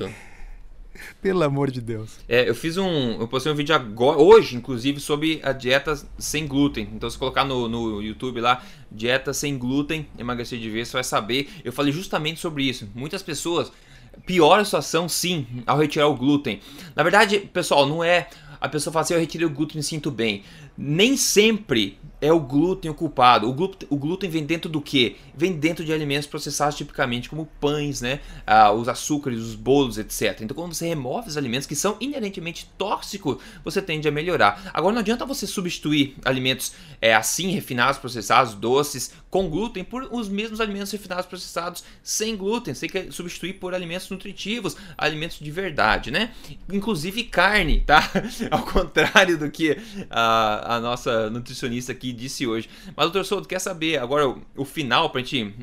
[1.22, 2.20] pelo amor de Deus.
[2.28, 3.20] É, eu fiz um.
[3.20, 6.90] Eu postei um vídeo agora, hoje, inclusive, sobre a dieta sem glúten.
[6.94, 11.04] Então, se colocar no, no YouTube lá, dieta sem glúten, emagrecer de vez, você vai
[11.04, 11.50] saber.
[11.64, 12.90] Eu falei justamente sobre isso.
[12.94, 13.72] Muitas pessoas
[14.26, 16.60] pioram a situação, sim, ao retirar o glúten.
[16.96, 18.28] Na verdade, pessoal, não é.
[18.60, 20.44] A pessoa fala assim, eu retirei o glúten e me sinto bem.
[20.78, 23.50] Nem sempre é o glúten o culpado.
[23.50, 25.18] O glúten, o glúten vem dentro do que?
[25.36, 28.20] Vem dentro de alimentos processados tipicamente como pães, né?
[28.46, 30.40] Ah, os açúcares, os bolos, etc.
[30.42, 34.72] Então quando você remove os alimentos que são inerentemente tóxicos, você tende a melhorar.
[34.74, 40.28] Agora não adianta você substituir alimentos é, assim, refinados, processados, doces, com glúten por os
[40.28, 42.74] mesmos alimentos refinados, processados sem glúten.
[42.74, 46.32] Você tem que substituir por alimentos nutritivos, alimentos de verdade, né?
[46.72, 48.12] Inclusive carne, tá?
[48.52, 49.78] Ao contrário do que
[50.10, 52.70] a, a nossa nutricionista aqui disse hoje.
[52.88, 55.56] Mas, doutor Souto, quer saber agora o, o final para a gente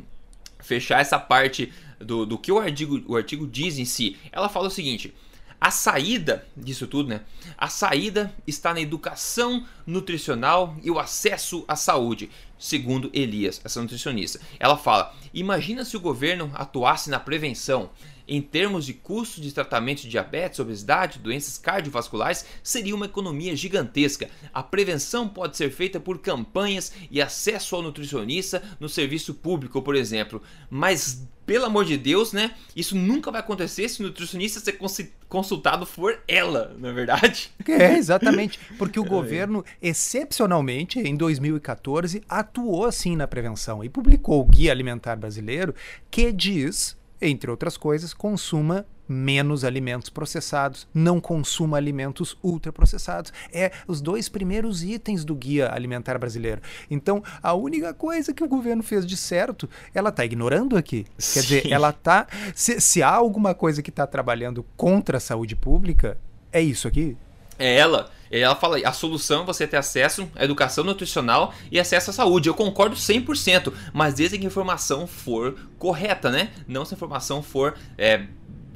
[0.60, 4.16] fechar essa parte do, do que o artigo, o artigo diz em si?
[4.32, 5.12] Ela fala o seguinte.
[5.60, 7.22] A saída disso tudo, né?
[7.56, 14.40] A saída está na educação nutricional e o acesso à saúde, segundo Elias, essa nutricionista.
[14.60, 17.90] Ela fala: imagina se o governo atuasse na prevenção
[18.28, 24.28] em termos de custo de tratamento de diabetes, obesidade, doenças cardiovasculares, seria uma economia gigantesca.
[24.52, 29.96] A prevenção pode ser feita por campanhas e acesso ao nutricionista no serviço público, por
[29.96, 30.42] exemplo.
[30.68, 32.50] Mas pelo amor de Deus, né?
[32.76, 34.78] Isso nunca vai acontecer se o nutricionista ser
[35.26, 37.50] consultado for ela, não é verdade?
[37.68, 38.58] É, exatamente.
[38.76, 39.08] Porque o é.
[39.08, 45.74] governo, excepcionalmente, em 2014, atuou assim na prevenção e publicou o Guia Alimentar Brasileiro,
[46.10, 53.32] que diz entre outras coisas, consuma menos alimentos processados, não consuma alimentos ultraprocessados.
[53.52, 56.60] É os dois primeiros itens do guia alimentar brasileiro.
[56.90, 61.06] Então, a única coisa que o governo fez de certo, ela está ignorando aqui.
[61.16, 61.34] Sim.
[61.34, 65.56] Quer dizer, ela está se, se há alguma coisa que está trabalhando contra a saúde
[65.56, 66.18] pública,
[66.52, 67.16] é isso aqui.
[67.58, 68.10] É ela.
[68.30, 72.48] Ela fala, a solução é você ter acesso à educação nutricional e acesso à saúde.
[72.48, 76.50] Eu concordo 100%, mas desde que a informação for correta, né?
[76.66, 78.26] Não se a informação for, é,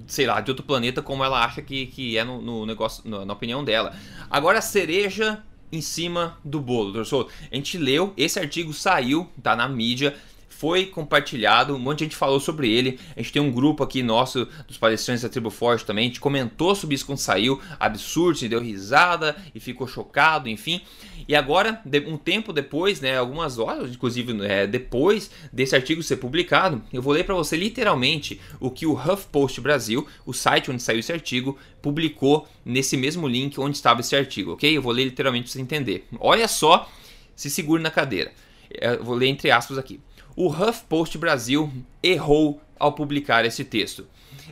[0.06, 3.24] sei lá, de outro planeta como ela acha que, que é no, no negócio, no,
[3.24, 3.94] na opinião dela.
[4.30, 7.28] Agora, a cereja em cima do bolo, professor.
[7.50, 10.14] A gente leu, esse artigo saiu, tá na mídia
[10.62, 12.96] foi compartilhado, um monte de gente falou sobre ele.
[13.16, 16.20] A gente tem um grupo aqui nosso dos palestrantes da Tribo Forte também, a gente
[16.20, 20.80] comentou sobre isso quando saiu, absurdo, se deu risada e ficou chocado, enfim.
[21.26, 26.80] E agora, um tempo depois, né, algumas horas, inclusive é, depois desse artigo ser publicado,
[26.92, 31.00] eu vou ler para você literalmente o que o HuffPost Brasil, o site onde saiu
[31.00, 34.76] esse artigo, publicou nesse mesmo link onde estava esse artigo, ok?
[34.76, 36.06] Eu vou ler literalmente para você entender.
[36.20, 36.88] Olha só,
[37.34, 38.30] se segure na cadeira.
[38.70, 39.98] Eu vou ler entre aspas aqui
[40.34, 41.70] o HuffPost Brasil
[42.02, 44.06] errou ao publicar esse texto.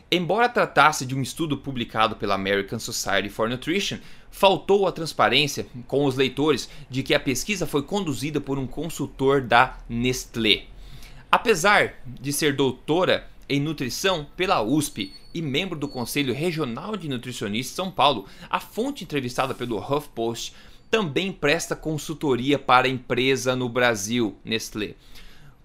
[0.09, 3.97] Embora tratasse de um estudo publicado pela American Society for Nutrition,
[4.29, 9.41] faltou a transparência com os leitores de que a pesquisa foi conduzida por um consultor
[9.41, 10.63] da Nestlé.
[11.31, 17.75] Apesar de ser doutora em nutrição pela USP e membro do Conselho Regional de Nutricionistas
[17.75, 20.53] São Paulo, a fonte entrevistada pelo HuffPost
[20.89, 24.95] também presta consultoria para a empresa no Brasil, Nestlé.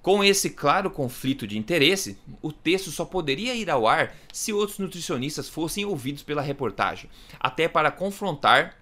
[0.06, 4.78] Com esse claro conflito de interesse, o texto só poderia ir ao ar se outros
[4.78, 8.76] nutricionistas fossem ouvidos pela reportagem, até para confrontar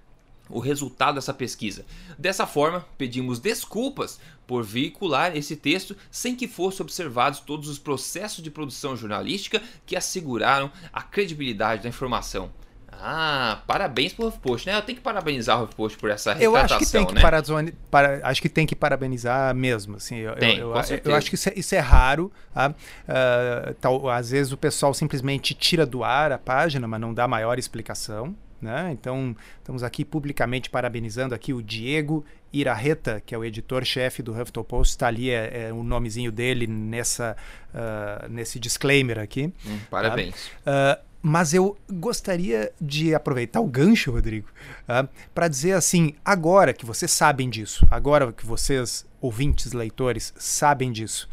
[0.51, 1.87] o resultado dessa pesquisa.
[2.19, 8.45] Dessa forma, pedimos desculpas por veicular esse texto sem que fossem observados todos os processos
[8.45, 12.53] de produção jornalística que asseguraram a credibilidade da informação.
[13.07, 14.75] Ah, parabéns pro HuffPost, né?
[14.75, 17.21] Eu tenho que parabenizar o HuffPost por essa retratação, eu acho que tem que né?
[17.21, 20.17] Parazone, para, acho que tem que parabenizar mesmo, assim.
[20.17, 22.71] Eu, tem, eu, eu, eu acho que isso é, isso é raro, tá?
[22.71, 27.29] Uh, tal, às vezes o pessoal simplesmente tira do ar a página, mas não dá
[27.29, 28.89] maior explicação, né?
[28.93, 34.65] Então, estamos aqui publicamente parabenizando aqui o Diego Irarreta, que é o editor-chefe do Huffington
[34.65, 37.37] Post, está ali é, é, o nomezinho dele nessa,
[37.75, 39.53] uh, nesse disclaimer aqui.
[39.67, 40.51] Hum, parabéns.
[40.65, 40.99] Tá?
[41.03, 44.47] Uh, mas eu gostaria de aproveitar o gancho, Rodrigo,
[44.83, 50.93] uh, para dizer assim: agora que vocês sabem disso, agora que vocês, ouvintes, leitores, sabem
[50.93, 51.27] disso,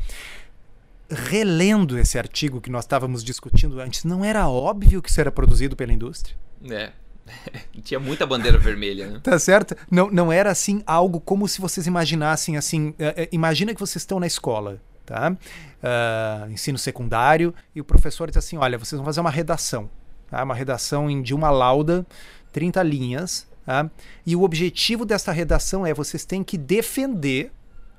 [1.10, 5.76] relendo esse artigo que nós estávamos discutindo antes, não era óbvio que isso era produzido
[5.76, 6.38] pela indústria?
[6.70, 6.92] É.
[7.84, 9.20] Tinha muita bandeira vermelha, né?
[9.22, 9.76] Tá certo?
[9.92, 12.92] Não, não era assim algo como se vocês imaginassem assim.
[12.92, 14.82] Uh, imagina que vocês estão na escola,
[15.12, 15.32] tá?
[15.32, 19.90] Uh, ensino secundário, e o professor diz assim: olha, vocês vão fazer uma redação,
[20.30, 20.42] tá?
[20.44, 22.06] Uma redação de uma lauda,
[22.54, 23.90] 30 linhas, tá?
[24.26, 27.52] E o objetivo dessa redação é vocês têm que defender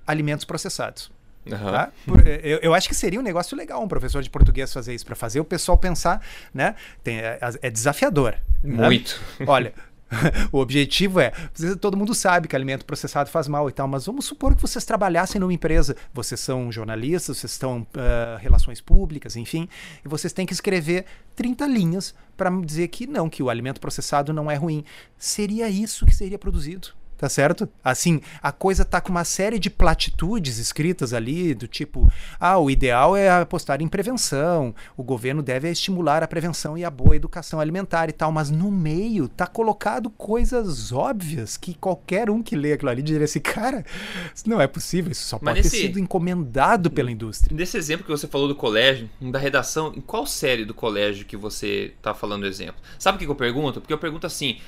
[0.07, 1.11] alimentos processados.
[1.45, 1.59] Uhum.
[1.59, 1.91] Tá?
[2.41, 5.17] Eu, eu, acho que seria um negócio legal um professor de português fazer isso, para
[5.17, 6.77] fazer o pessoal pensar, né?
[7.03, 8.37] Tem, é, é desafiador.
[8.63, 8.87] Né?
[8.87, 9.21] Muito.
[9.41, 9.47] Né?
[9.49, 9.75] Olha,
[10.53, 11.33] o objetivo é.
[11.81, 14.85] Todo mundo sabe que alimento processado faz mal e tal, mas vamos supor que vocês
[14.85, 15.97] trabalhassem numa empresa.
[16.13, 19.69] Vocês são jornalistas, vocês estão uh, relações públicas, enfim,
[20.05, 21.05] e vocês têm que escrever
[21.35, 24.85] 30 linhas para dizer que não, que o alimento processado não é ruim.
[25.17, 27.69] Seria isso que seria produzido tá certo?
[27.85, 32.11] Assim, a coisa tá com uma série de platitudes escritas ali, do tipo,
[32.41, 36.91] ah, o ideal é apostar em prevenção, o governo deve estimular a prevenção e a
[36.91, 42.43] boa educação alimentar e tal, mas no meio tá colocado coisas óbvias que qualquer um
[42.43, 43.87] que lê aquilo ali diria assim, cara,
[44.45, 47.57] não é possível, isso só mas pode nesse, ter sido encomendado pela indústria.
[47.57, 51.37] Nesse exemplo que você falou do colégio, da redação, em qual série do colégio que
[51.37, 52.83] você tá falando o exemplo?
[52.99, 53.81] Sabe o que eu pergunto?
[53.81, 54.59] Porque eu pergunto assim,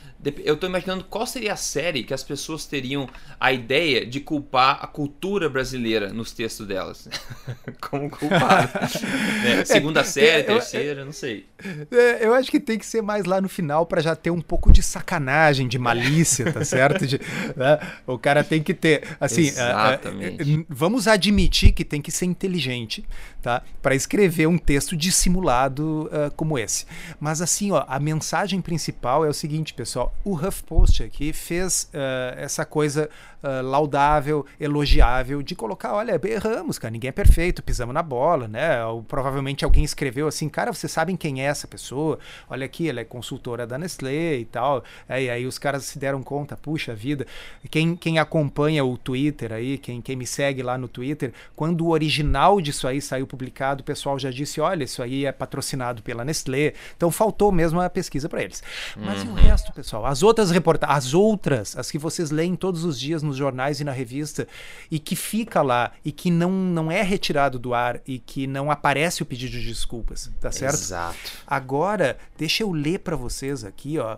[0.44, 3.08] eu tô imaginando qual seria a série que as pessoas teriam
[3.38, 7.08] a ideia de culpar a cultura brasileira nos textos delas.
[7.80, 8.72] Como culpado.
[9.42, 9.64] né?
[9.66, 11.46] Segunda é, série, eu, terceira, eu, não sei.
[11.90, 14.40] É, eu acho que tem que ser mais lá no final para já ter um
[14.40, 17.06] pouco de sacanagem, de malícia, tá certo?
[17.06, 17.20] De,
[17.56, 17.78] né?
[18.06, 23.04] O cara tem que ter, assim, uh, vamos admitir que tem que ser inteligente,
[23.42, 23.62] tá?
[23.82, 26.86] Para escrever um texto dissimulado uh, como esse.
[27.20, 30.13] Mas assim, ó, a mensagem principal é o seguinte, pessoal.
[30.22, 33.10] O HuffPost aqui fez uh, essa coisa
[33.44, 38.84] uh, laudável, elogiável de colocar, olha, erramos, cara, ninguém é perfeito, pisamos na bola, né?
[38.86, 42.18] Ou, provavelmente alguém escreveu assim, cara, vocês sabem quem é essa pessoa?
[42.48, 44.82] Olha aqui, ela é consultora da Nestlé e tal.
[45.08, 47.26] É, e aí os caras se deram conta, puxa vida.
[47.70, 51.90] Quem, quem acompanha o Twitter aí, quem, quem me segue lá no Twitter, quando o
[51.90, 56.24] original disso aí saiu publicado, o pessoal já disse, olha, isso aí é patrocinado pela
[56.24, 56.72] Nestlé.
[56.96, 58.62] Então faltou mesmo a pesquisa para eles.
[58.96, 59.24] Mas uhum.
[59.24, 59.36] e o uhum.
[59.36, 60.06] resto, pessoal?
[60.06, 63.84] As outras reportagens, as outras, as que vocês leem todos os dias nos jornais e
[63.84, 64.46] na revista
[64.90, 68.70] e que fica lá e que não, não é retirado do ar e que não
[68.70, 70.74] aparece o pedido de desculpas, tá certo?
[70.74, 71.16] Exato.
[71.46, 74.16] Agora, deixa eu ler para vocês aqui, ó.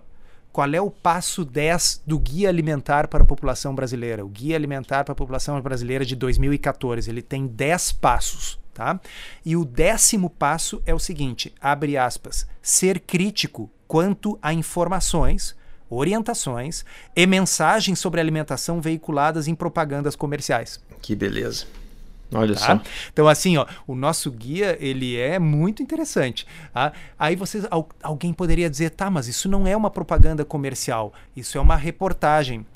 [0.53, 4.25] Qual é o passo 10 do Guia Alimentar para a População Brasileira?
[4.25, 7.11] O Guia Alimentar para a População Brasileira de 2014.
[7.11, 8.99] Ele tem 10 passos, tá?
[9.45, 15.55] E o décimo passo é o seguinte: abre aspas, ser crítico quanto a informações
[15.89, 16.85] orientações
[17.15, 20.81] e mensagens sobre alimentação veiculadas em propagandas comerciais.
[21.01, 21.67] Que beleza.
[22.33, 22.61] Olha tá?
[22.61, 22.83] só.
[23.13, 26.47] Então, assim, ó, o nosso guia ele é muito interessante.
[26.73, 26.93] Tá?
[27.19, 27.65] Aí vocês,
[28.03, 32.67] alguém poderia dizer, tá, mas isso não é uma propaganda comercial, isso é uma reportagem.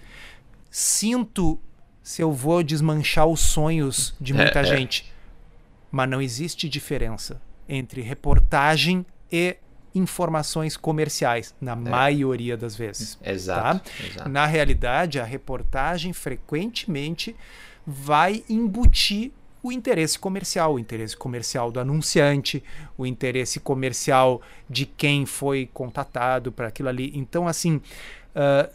[0.71, 1.59] Sinto
[2.03, 4.65] se eu vou desmanchar os sonhos de muita é, é.
[4.65, 5.13] gente, é.
[5.91, 9.57] mas não existe diferença entre reportagem e
[9.95, 11.77] informações comerciais, na é.
[11.77, 13.19] maioria das vezes.
[13.25, 14.07] Exato, tá?
[14.07, 14.29] exato.
[14.29, 17.35] Na realidade, a reportagem frequentemente
[17.87, 19.33] vai embutir
[19.63, 22.63] o interesse comercial, o interesse comercial do anunciante,
[22.97, 27.13] o interesse comercial de quem foi contatado para aquilo ali.
[27.15, 28.71] Então, assim, uh,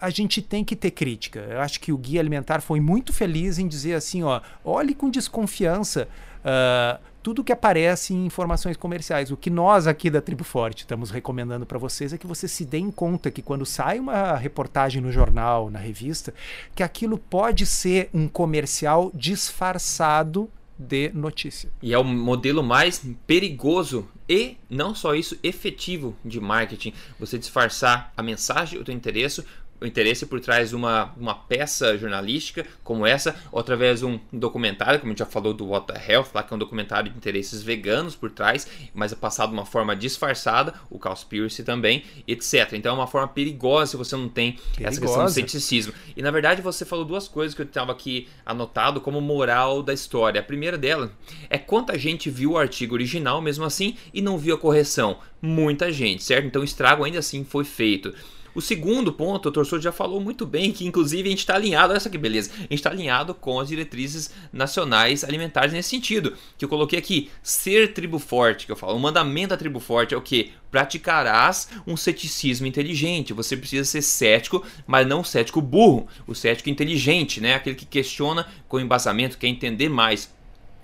[0.00, 1.40] a gente tem que ter crítica.
[1.40, 5.10] Eu acho que o Guia Alimentar foi muito feliz em dizer assim, ó, olhe com
[5.10, 6.08] desconfiança
[6.40, 9.30] uh, tudo que aparece em informações comerciais.
[9.30, 12.64] O que nós aqui da Tribo Forte estamos recomendando para vocês é que vocês se
[12.64, 16.32] deem conta que quando sai uma reportagem no jornal, na revista,
[16.74, 21.70] que aquilo pode ser um comercial disfarçado de notícia.
[21.82, 26.94] E é o modelo mais perigoso e não só isso, efetivo de marketing.
[27.18, 29.44] Você disfarçar a mensagem, o teu interesse
[29.80, 34.20] o interesse por trás de uma, uma peça jornalística como essa, ou através de um
[34.32, 37.10] documentário, como a gente já falou do What the Health, lá que é um documentário
[37.10, 42.04] de interesses veganos por trás, mas é passado de uma forma disfarçada, o Cowspiracy também,
[42.26, 42.72] etc.
[42.74, 44.88] Então é uma forma perigosa se você não tem perigosa.
[44.88, 45.92] essa questão do ceticismo.
[46.16, 49.92] E na verdade você falou duas coisas que eu estava aqui anotado como moral da
[49.92, 50.40] história.
[50.40, 51.12] A primeira dela
[51.48, 55.18] é quanta gente viu o artigo original mesmo assim e não viu a correção.
[55.40, 56.46] Muita gente, certo?
[56.46, 58.14] Então o estrago ainda assim foi feito.
[58.54, 61.92] O segundo ponto, o Torçor já falou muito bem, que inclusive a gente está alinhado,
[61.92, 66.34] olha só que beleza, a gente está alinhado com as diretrizes nacionais alimentares nesse sentido,
[66.58, 70.14] que eu coloquei aqui, ser tribo forte, que eu falo, o mandamento da tribo forte
[70.14, 70.52] é o que?
[70.70, 77.40] Praticarás um ceticismo inteligente, você precisa ser cético, mas não cético burro, o cético inteligente,
[77.40, 77.54] né?
[77.54, 80.30] aquele que questiona com embasamento, quer entender mais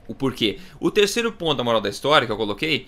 [0.09, 0.59] o porquê.
[0.81, 2.87] O terceiro ponto da moral da história que eu coloquei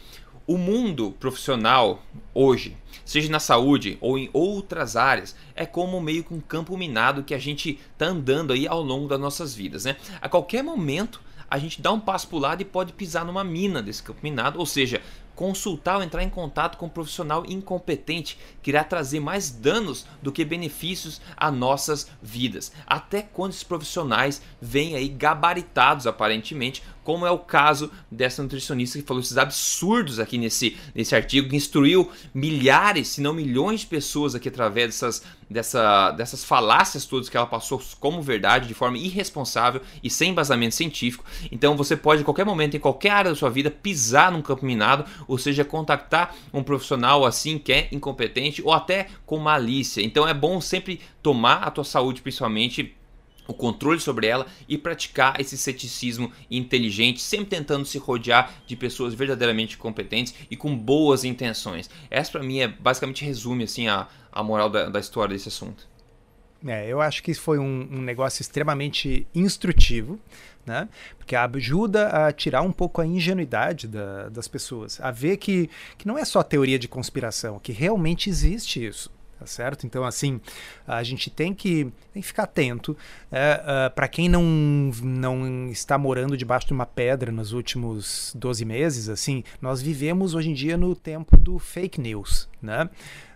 [0.48, 2.74] o mundo profissional hoje,
[3.04, 7.34] seja na saúde ou em outras áreas, é como meio que um campo minado que
[7.34, 9.96] a gente tá andando aí ao longo das nossas vidas, né?
[10.22, 11.20] A qualquer momento
[11.50, 14.20] a gente dá um passo para o lado e pode pisar numa mina desse campo
[14.22, 15.02] minado, ou seja,
[15.34, 18.38] consultar ou entrar em contato com um profissional incompetente
[18.68, 22.70] que irá trazer mais danos do que benefícios a nossas vidas.
[22.86, 29.06] Até quando esses profissionais vêm aí gabaritados aparentemente, como é o caso dessa nutricionista que
[29.06, 34.34] falou esses absurdos aqui nesse, nesse artigo, que instruiu milhares, se não milhões de pessoas
[34.34, 39.80] aqui através dessas, dessa, dessas falácias todas que ela passou como verdade, de forma irresponsável
[40.02, 41.24] e sem embasamento científico.
[41.50, 44.66] Então você pode, em qualquer momento, em qualquer área da sua vida, pisar num campo
[44.66, 50.02] minado ou seja, contactar um profissional assim que é incompetente ou até com malícia.
[50.02, 52.94] Então é bom sempre tomar a tua saúde, principalmente
[53.48, 59.14] o controle sobre ela e praticar esse ceticismo inteligente, sempre tentando se rodear de pessoas
[59.14, 61.88] verdadeiramente competentes e com boas intenções.
[62.10, 65.88] Essa para mim é basicamente resume assim a, a moral da, da história desse assunto.
[66.66, 70.18] É, eu acho que foi um, um negócio extremamente instrutivo
[70.68, 70.88] né?
[71.16, 76.06] Porque ajuda a tirar um pouco a ingenuidade da, das pessoas, a ver que, que
[76.06, 79.10] não é só teoria de conspiração, que realmente existe isso.
[79.38, 79.86] Tá certo?
[79.86, 80.40] Então, assim,
[80.84, 82.96] a gente tem que, tem que ficar atento.
[83.30, 88.32] É, uh, é, para quem não, não está morando debaixo de uma pedra nos últimos
[88.36, 92.90] 12 meses, assim, nós vivemos hoje em dia no tempo do fake news, né?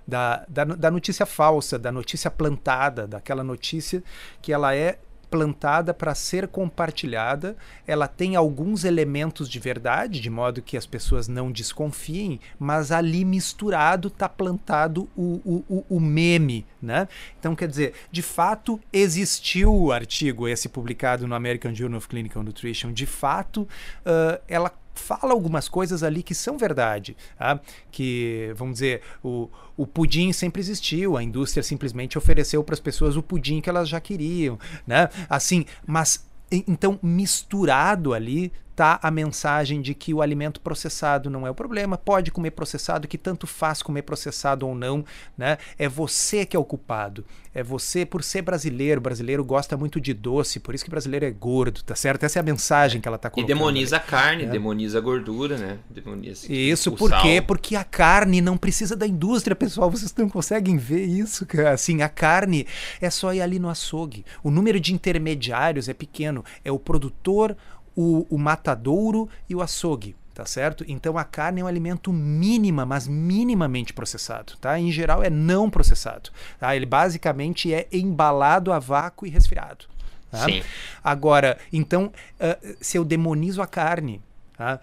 [0.06, 4.02] Da, da, da notícia falsa, da notícia plantada, daquela notícia
[4.40, 4.98] que ela é
[5.32, 11.26] plantada para ser compartilhada, ela tem alguns elementos de verdade, de modo que as pessoas
[11.26, 17.08] não desconfiem, mas ali misturado está plantado o, o, o, meme, né?
[17.40, 22.42] Então, quer dizer, de fato existiu o artigo esse publicado no American Journal of Clinical
[22.42, 27.16] Nutrition, de fato uh, ela fala algumas coisas ali que são verdade.
[27.38, 27.60] Tá?
[27.90, 33.16] Que, vamos dizer, o, o pudim sempre existiu, a indústria simplesmente ofereceu para as pessoas
[33.16, 34.58] o pudim que elas já queriam.
[34.86, 35.08] Né?
[35.28, 41.50] Assim, mas então misturado ali tá a mensagem de que o alimento processado não é
[41.50, 45.04] o problema, pode comer processado, que tanto faz comer processado ou não,
[45.36, 45.58] né?
[45.78, 47.24] É você que é o culpado.
[47.54, 51.26] É você por ser brasileiro, o brasileiro gosta muito de doce, por isso que brasileiro
[51.26, 52.24] é gordo, tá certo?
[52.24, 53.50] Essa é a mensagem que ela tá colocando.
[53.50, 54.04] E demoniza ali.
[54.04, 54.46] a carne, é.
[54.46, 55.78] demoniza a gordura, né?
[55.90, 57.42] Demoniza isso por quê?
[57.42, 61.72] Porque a carne não precisa da indústria, pessoal, vocês não conseguem ver isso, cara.
[61.72, 62.66] Assim, a carne
[63.00, 64.24] é só ir ali no açougue.
[64.42, 67.56] O número de intermediários é pequeno, é o produtor,
[67.96, 70.84] o, o matadouro e o açougue tá certo?
[70.88, 74.78] Então a carne é um alimento mínima, mas minimamente processado, tá?
[74.78, 76.74] Em geral é não processado, tá?
[76.74, 79.86] Ele basicamente é embalado a vácuo e resfriado.
[80.30, 80.46] Tá?
[80.46, 80.62] Sim.
[81.04, 84.22] Agora, então, uh, se eu demonizo a carne,
[84.56, 84.80] tá?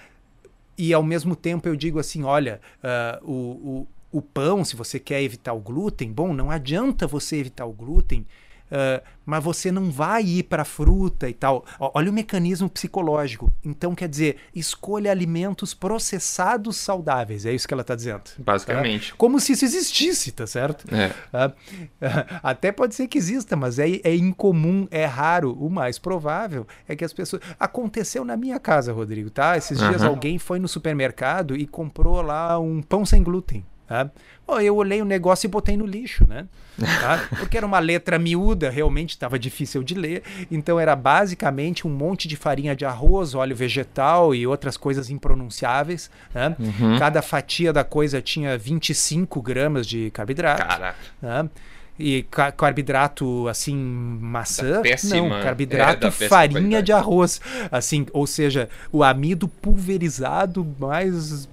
[0.78, 5.00] E ao mesmo tempo eu digo assim, olha, uh, o, o, o pão, se você
[5.00, 8.26] quer evitar o glúten, bom, não adianta você evitar o glúten
[8.72, 11.64] Uh, mas você não vai ir para fruta e tal.
[11.80, 13.52] Olha o mecanismo psicológico.
[13.64, 17.46] Então, quer dizer, escolha alimentos processados saudáveis.
[17.46, 18.24] É isso que ela está dizendo.
[18.40, 19.12] Basicamente.
[19.12, 19.18] Tá?
[19.18, 20.86] Como se isso existisse, tá certo?
[20.94, 21.08] É.
[21.32, 21.54] Uh,
[22.42, 25.54] até pode ser que exista, mas é, é incomum, é raro.
[25.60, 27.42] O mais provável é que as pessoas.
[27.60, 29.58] Aconteceu na minha casa, Rodrigo, tá?
[29.58, 30.10] Esses dias uhum.
[30.10, 33.64] alguém foi no supermercado e comprou lá um pão sem glúten.
[33.90, 34.08] Tá?
[34.46, 36.46] Bom, eu olhei o negócio e botei no lixo, né?
[36.78, 37.28] Tá?
[37.40, 40.22] Porque era uma letra miúda, realmente estava difícil de ler.
[40.52, 46.12] Então era basicamente um monte de farinha de arroz, óleo vegetal e outras coisas impronunciáveis.
[46.32, 46.56] Né?
[46.60, 47.00] Uhum.
[47.00, 50.68] Cada fatia da coisa tinha 25 gramas de carboidrato.
[50.68, 50.98] Caraca.
[51.20, 51.50] Né?
[51.98, 54.84] E carboidrato, assim, maçã?
[54.84, 57.42] Péssima, não, carboidrato é, farinha de arroz.
[57.72, 61.50] Assim, ou seja, o amido pulverizado mais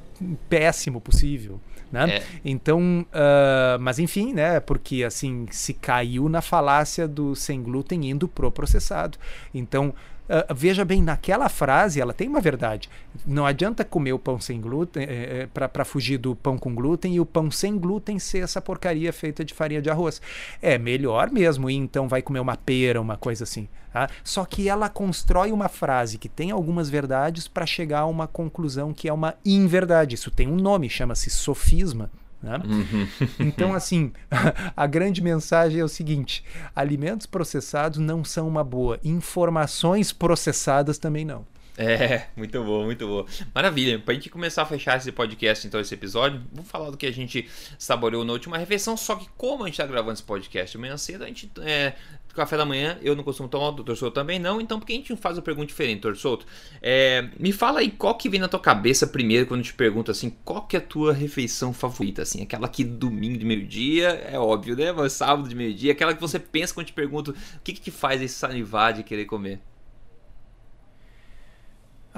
[0.49, 1.61] péssimo possível
[1.91, 2.17] né?
[2.17, 2.23] É.
[2.45, 4.61] Então, uh, mas enfim, né?
[4.61, 9.19] Porque assim se caiu na falácia do sem glúten indo pro processado.
[9.55, 9.95] Então
[10.29, 12.91] Uh, veja bem, naquela frase ela tem uma verdade.
[13.25, 16.75] Não adianta comer o pão sem glúten é, eh, eh, para fugir do pão com
[16.75, 20.21] glúten e o pão sem glúten ser essa porcaria feita de farinha de arroz.
[20.61, 23.69] É melhor mesmo, e então vai comer uma pera, uma coisa assim.
[23.93, 24.11] Tá?
[24.25, 28.93] Só que ela constrói uma frase que tem algumas verdades para chegar a uma conclusão
[28.93, 30.17] que é uma inverdade.
[30.17, 32.11] Isso tem um nome, chama-se sofisma.
[32.43, 32.61] Né?
[32.65, 33.09] Uhum.
[33.41, 34.13] Então, assim,
[34.77, 41.25] a grande mensagem é o seguinte: alimentos processados não são uma boa, informações processadas também
[41.25, 41.45] não.
[41.79, 43.27] É, muito bom, muito bom.
[43.55, 43.99] Maravilha.
[43.99, 47.13] Pra gente começar a fechar esse podcast, então, esse episódio, vamos falar do que a
[47.13, 47.49] gente
[47.79, 48.97] saboreou na última refeição.
[48.97, 51.51] Só que, como a gente tá gravando esse podcast amanhã cedo, a gente.
[51.61, 51.95] É,
[52.37, 54.61] café da manhã eu não costumo tomar, o doutor Souto também não.
[54.61, 56.47] Então, por que a gente faz uma pergunta diferente, doutor Souto?
[56.81, 60.11] É, me fala aí qual que vem na tua cabeça primeiro quando eu te pergunto
[60.11, 62.23] assim, qual que é a tua refeição favorita?
[62.23, 64.93] Assim, aquela que domingo de meio-dia, é óbvio, né?
[64.93, 67.81] Mas sábado de meio-dia, aquela que você pensa quando eu te pergunto o que, que
[67.81, 69.61] te faz esse salivar de querer comer.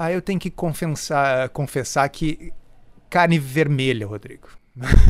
[0.00, 2.52] Ah, eu tenho que confessar, confessar que
[3.10, 4.48] carne vermelha, Rodrigo.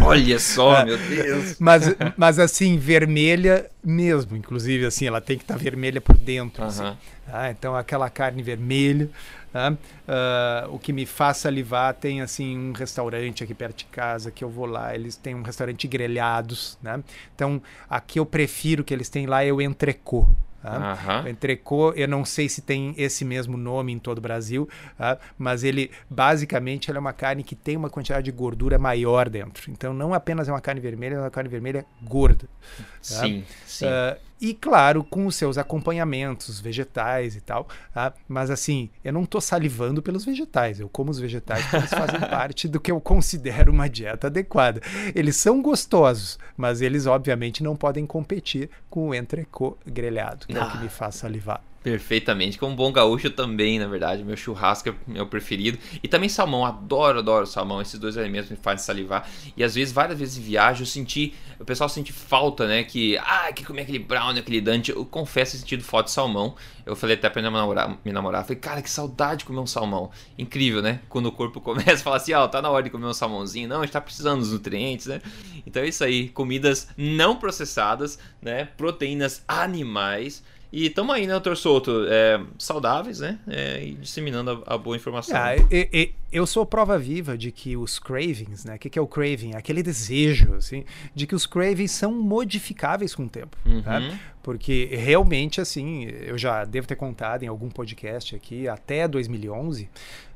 [0.03, 1.57] Olha só, meu Deus.
[1.59, 4.35] Mas, mas assim, vermelha mesmo.
[4.35, 6.63] Inclusive, assim, ela tem que estar tá vermelha por dentro.
[6.63, 6.69] Uhum.
[6.69, 6.97] Assim.
[7.31, 9.11] Ah, então, aquela carne vermelha.
[9.53, 14.43] Uh, o que me faz salivar tem assim um restaurante aqui perto de casa que
[14.43, 14.95] eu vou lá.
[14.95, 16.79] Eles têm um restaurante grelhados.
[16.83, 17.03] Né?
[17.35, 17.61] Então,
[17.91, 20.27] aqui eu prefiro que eles têm lá é o entrecô.
[20.63, 21.23] Tá?
[21.23, 21.29] Uhum.
[21.29, 25.19] Entrecô, eu não sei se tem esse mesmo nome em todo o Brasil, tá?
[25.39, 29.71] mas ele basicamente ele é uma carne que tem uma quantidade de gordura maior dentro.
[29.71, 32.47] Então não apenas é uma carne vermelha, é uma carne vermelha gorda.
[32.77, 32.83] Tá?
[33.01, 33.87] Sim, sim.
[33.87, 37.69] Uh, e claro, com os seus acompanhamentos vegetais e tal.
[37.93, 38.13] Tá?
[38.29, 40.81] Mas assim, eu não estou salivando pelos vegetais.
[40.81, 44.81] Eu como os vegetais porque eles fazem parte do que eu considero uma dieta adequada.
[45.15, 50.61] Eles são gostosos, mas eles obviamente não podem competir com o entrecô grelhado, que ah.
[50.61, 51.63] é o que me faz salivar.
[51.83, 52.59] Perfeitamente.
[52.59, 54.25] Como bom gaúcho também, na verdade.
[54.25, 55.79] Meu churrasco é meu preferido.
[56.03, 56.65] E também salmão.
[56.65, 57.81] Adoro, adoro salmão.
[57.81, 59.29] Esses dois alimentos me fazem salivar.
[59.57, 61.35] E às vezes, várias vezes em viagem, eu senti.
[61.59, 62.83] O pessoal sente falta, né?
[62.83, 63.17] Que.
[63.19, 64.91] Ah, que comer aquele brown, aquele dante.
[64.91, 66.57] Eu confesso ter sentido falta de salmão.
[66.85, 68.45] Eu falei até pra minha namorada, minha namorada.
[68.45, 70.11] Falei, cara, que saudade de comer um salmão.
[70.37, 71.01] Incrível, né?
[71.09, 73.15] Quando o corpo começa a falar assim, ó, oh, tá na hora de comer um
[73.15, 73.69] salmãozinho.
[73.69, 75.21] Não, a gente tá precisando dos nutrientes, né?
[75.65, 76.29] Então é isso aí.
[76.31, 78.65] Comidas não processadas, né?
[78.77, 82.05] Proteínas animais e estamos aí, né, doutor Souto?
[82.09, 83.39] É, saudáveis, né?
[83.47, 85.37] É, e disseminando a, a boa informação.
[85.37, 88.75] Ah, e, e, eu sou prova viva de que os cravings, né?
[88.75, 89.55] O que, que, é o craving?
[89.55, 93.57] Aquele desejo, assim, de que os cravings são modificáveis com o tempo.
[93.65, 93.81] Uhum.
[93.81, 94.21] Né?
[94.43, 99.89] Porque realmente, assim, eu já devo ter contado em algum podcast aqui, até 2011, eh,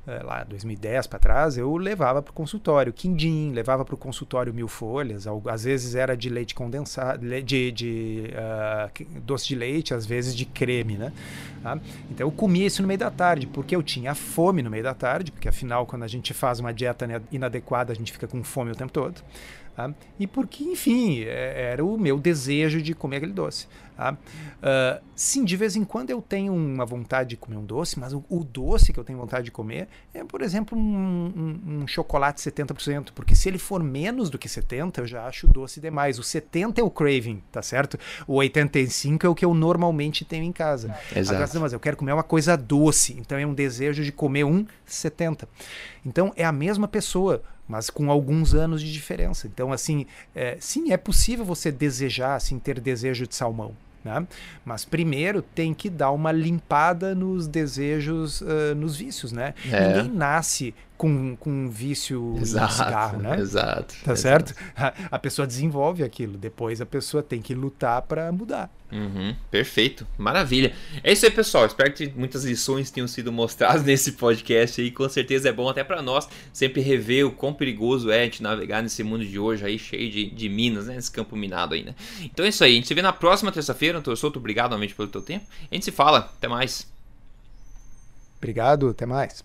[0.04, 4.66] lá 2010 para trás, eu levava para o consultório quindim, levava para o consultório mil
[4.66, 10.34] folhas, às vezes era de leite condensado, de, de uh, doce de leite, às vezes
[10.34, 11.12] de creme, né?
[11.62, 11.78] Tá?
[12.10, 14.94] Então eu comia isso no meio da tarde, porque eu tinha fome no meio da
[14.94, 18.72] tarde, porque afinal quando a gente faz uma dieta inadequada a gente fica com fome
[18.72, 19.22] o tempo todo.
[19.74, 19.92] Tá?
[20.18, 23.66] E porque, enfim, é, era o meu desejo de comer aquele doce.
[23.96, 24.12] Tá?
[24.12, 28.12] Uh, sim, de vez em quando eu tenho uma vontade de comer um doce, mas
[28.12, 31.86] o, o doce que eu tenho vontade de comer é, por exemplo, um, um, um,
[31.86, 36.18] chocolate 70%, porque se ele for menos do que 70%, eu já acho doce demais.
[36.18, 37.98] O 70% é o craving, tá certo?
[38.26, 40.94] O 85% é o que eu normalmente tenho em casa.
[41.14, 41.42] Exato.
[41.42, 44.66] Agora, mas eu quero comer uma coisa doce, então é um desejo de comer um
[44.86, 45.46] 70%.
[46.04, 47.42] Então é a mesma pessoa
[47.72, 49.46] mas com alguns anos de diferença.
[49.46, 50.04] Então, assim,
[50.34, 53.74] é, sim, é possível você desejar, assim, ter desejo de salmão.
[54.04, 54.26] Né?
[54.62, 59.54] Mas primeiro tem que dar uma limpada nos desejos, uh, nos vícios, né?
[59.70, 59.88] É.
[59.88, 63.36] Ninguém nasce com, com um vício exato, cigarro, né?
[63.36, 63.92] Exato.
[64.04, 64.20] Tá exato.
[64.20, 64.54] certo?
[64.76, 68.70] A, a, pessoa desenvolve aquilo, depois a pessoa tem que lutar para mudar.
[68.92, 70.72] Uhum, perfeito, maravilha.
[71.02, 71.66] É isso aí, pessoal.
[71.66, 74.92] Espero que muitas lições tenham sido mostradas nesse podcast aí.
[74.92, 78.40] Com certeza é bom até para nós sempre rever o quão perigoso é a gente
[78.40, 80.94] navegar nesse mundo de hoje aí, cheio de, de minas, né?
[80.94, 81.96] Nesse campo minado aí, né?
[82.20, 82.74] Então é isso aí.
[82.74, 83.94] A gente se vê na próxima terça-feira.
[83.94, 85.46] Doutor Souto, obrigado novamente pelo teu tempo.
[85.68, 86.30] A gente se fala.
[86.36, 86.86] Até mais.
[88.38, 89.42] Obrigado, até mais.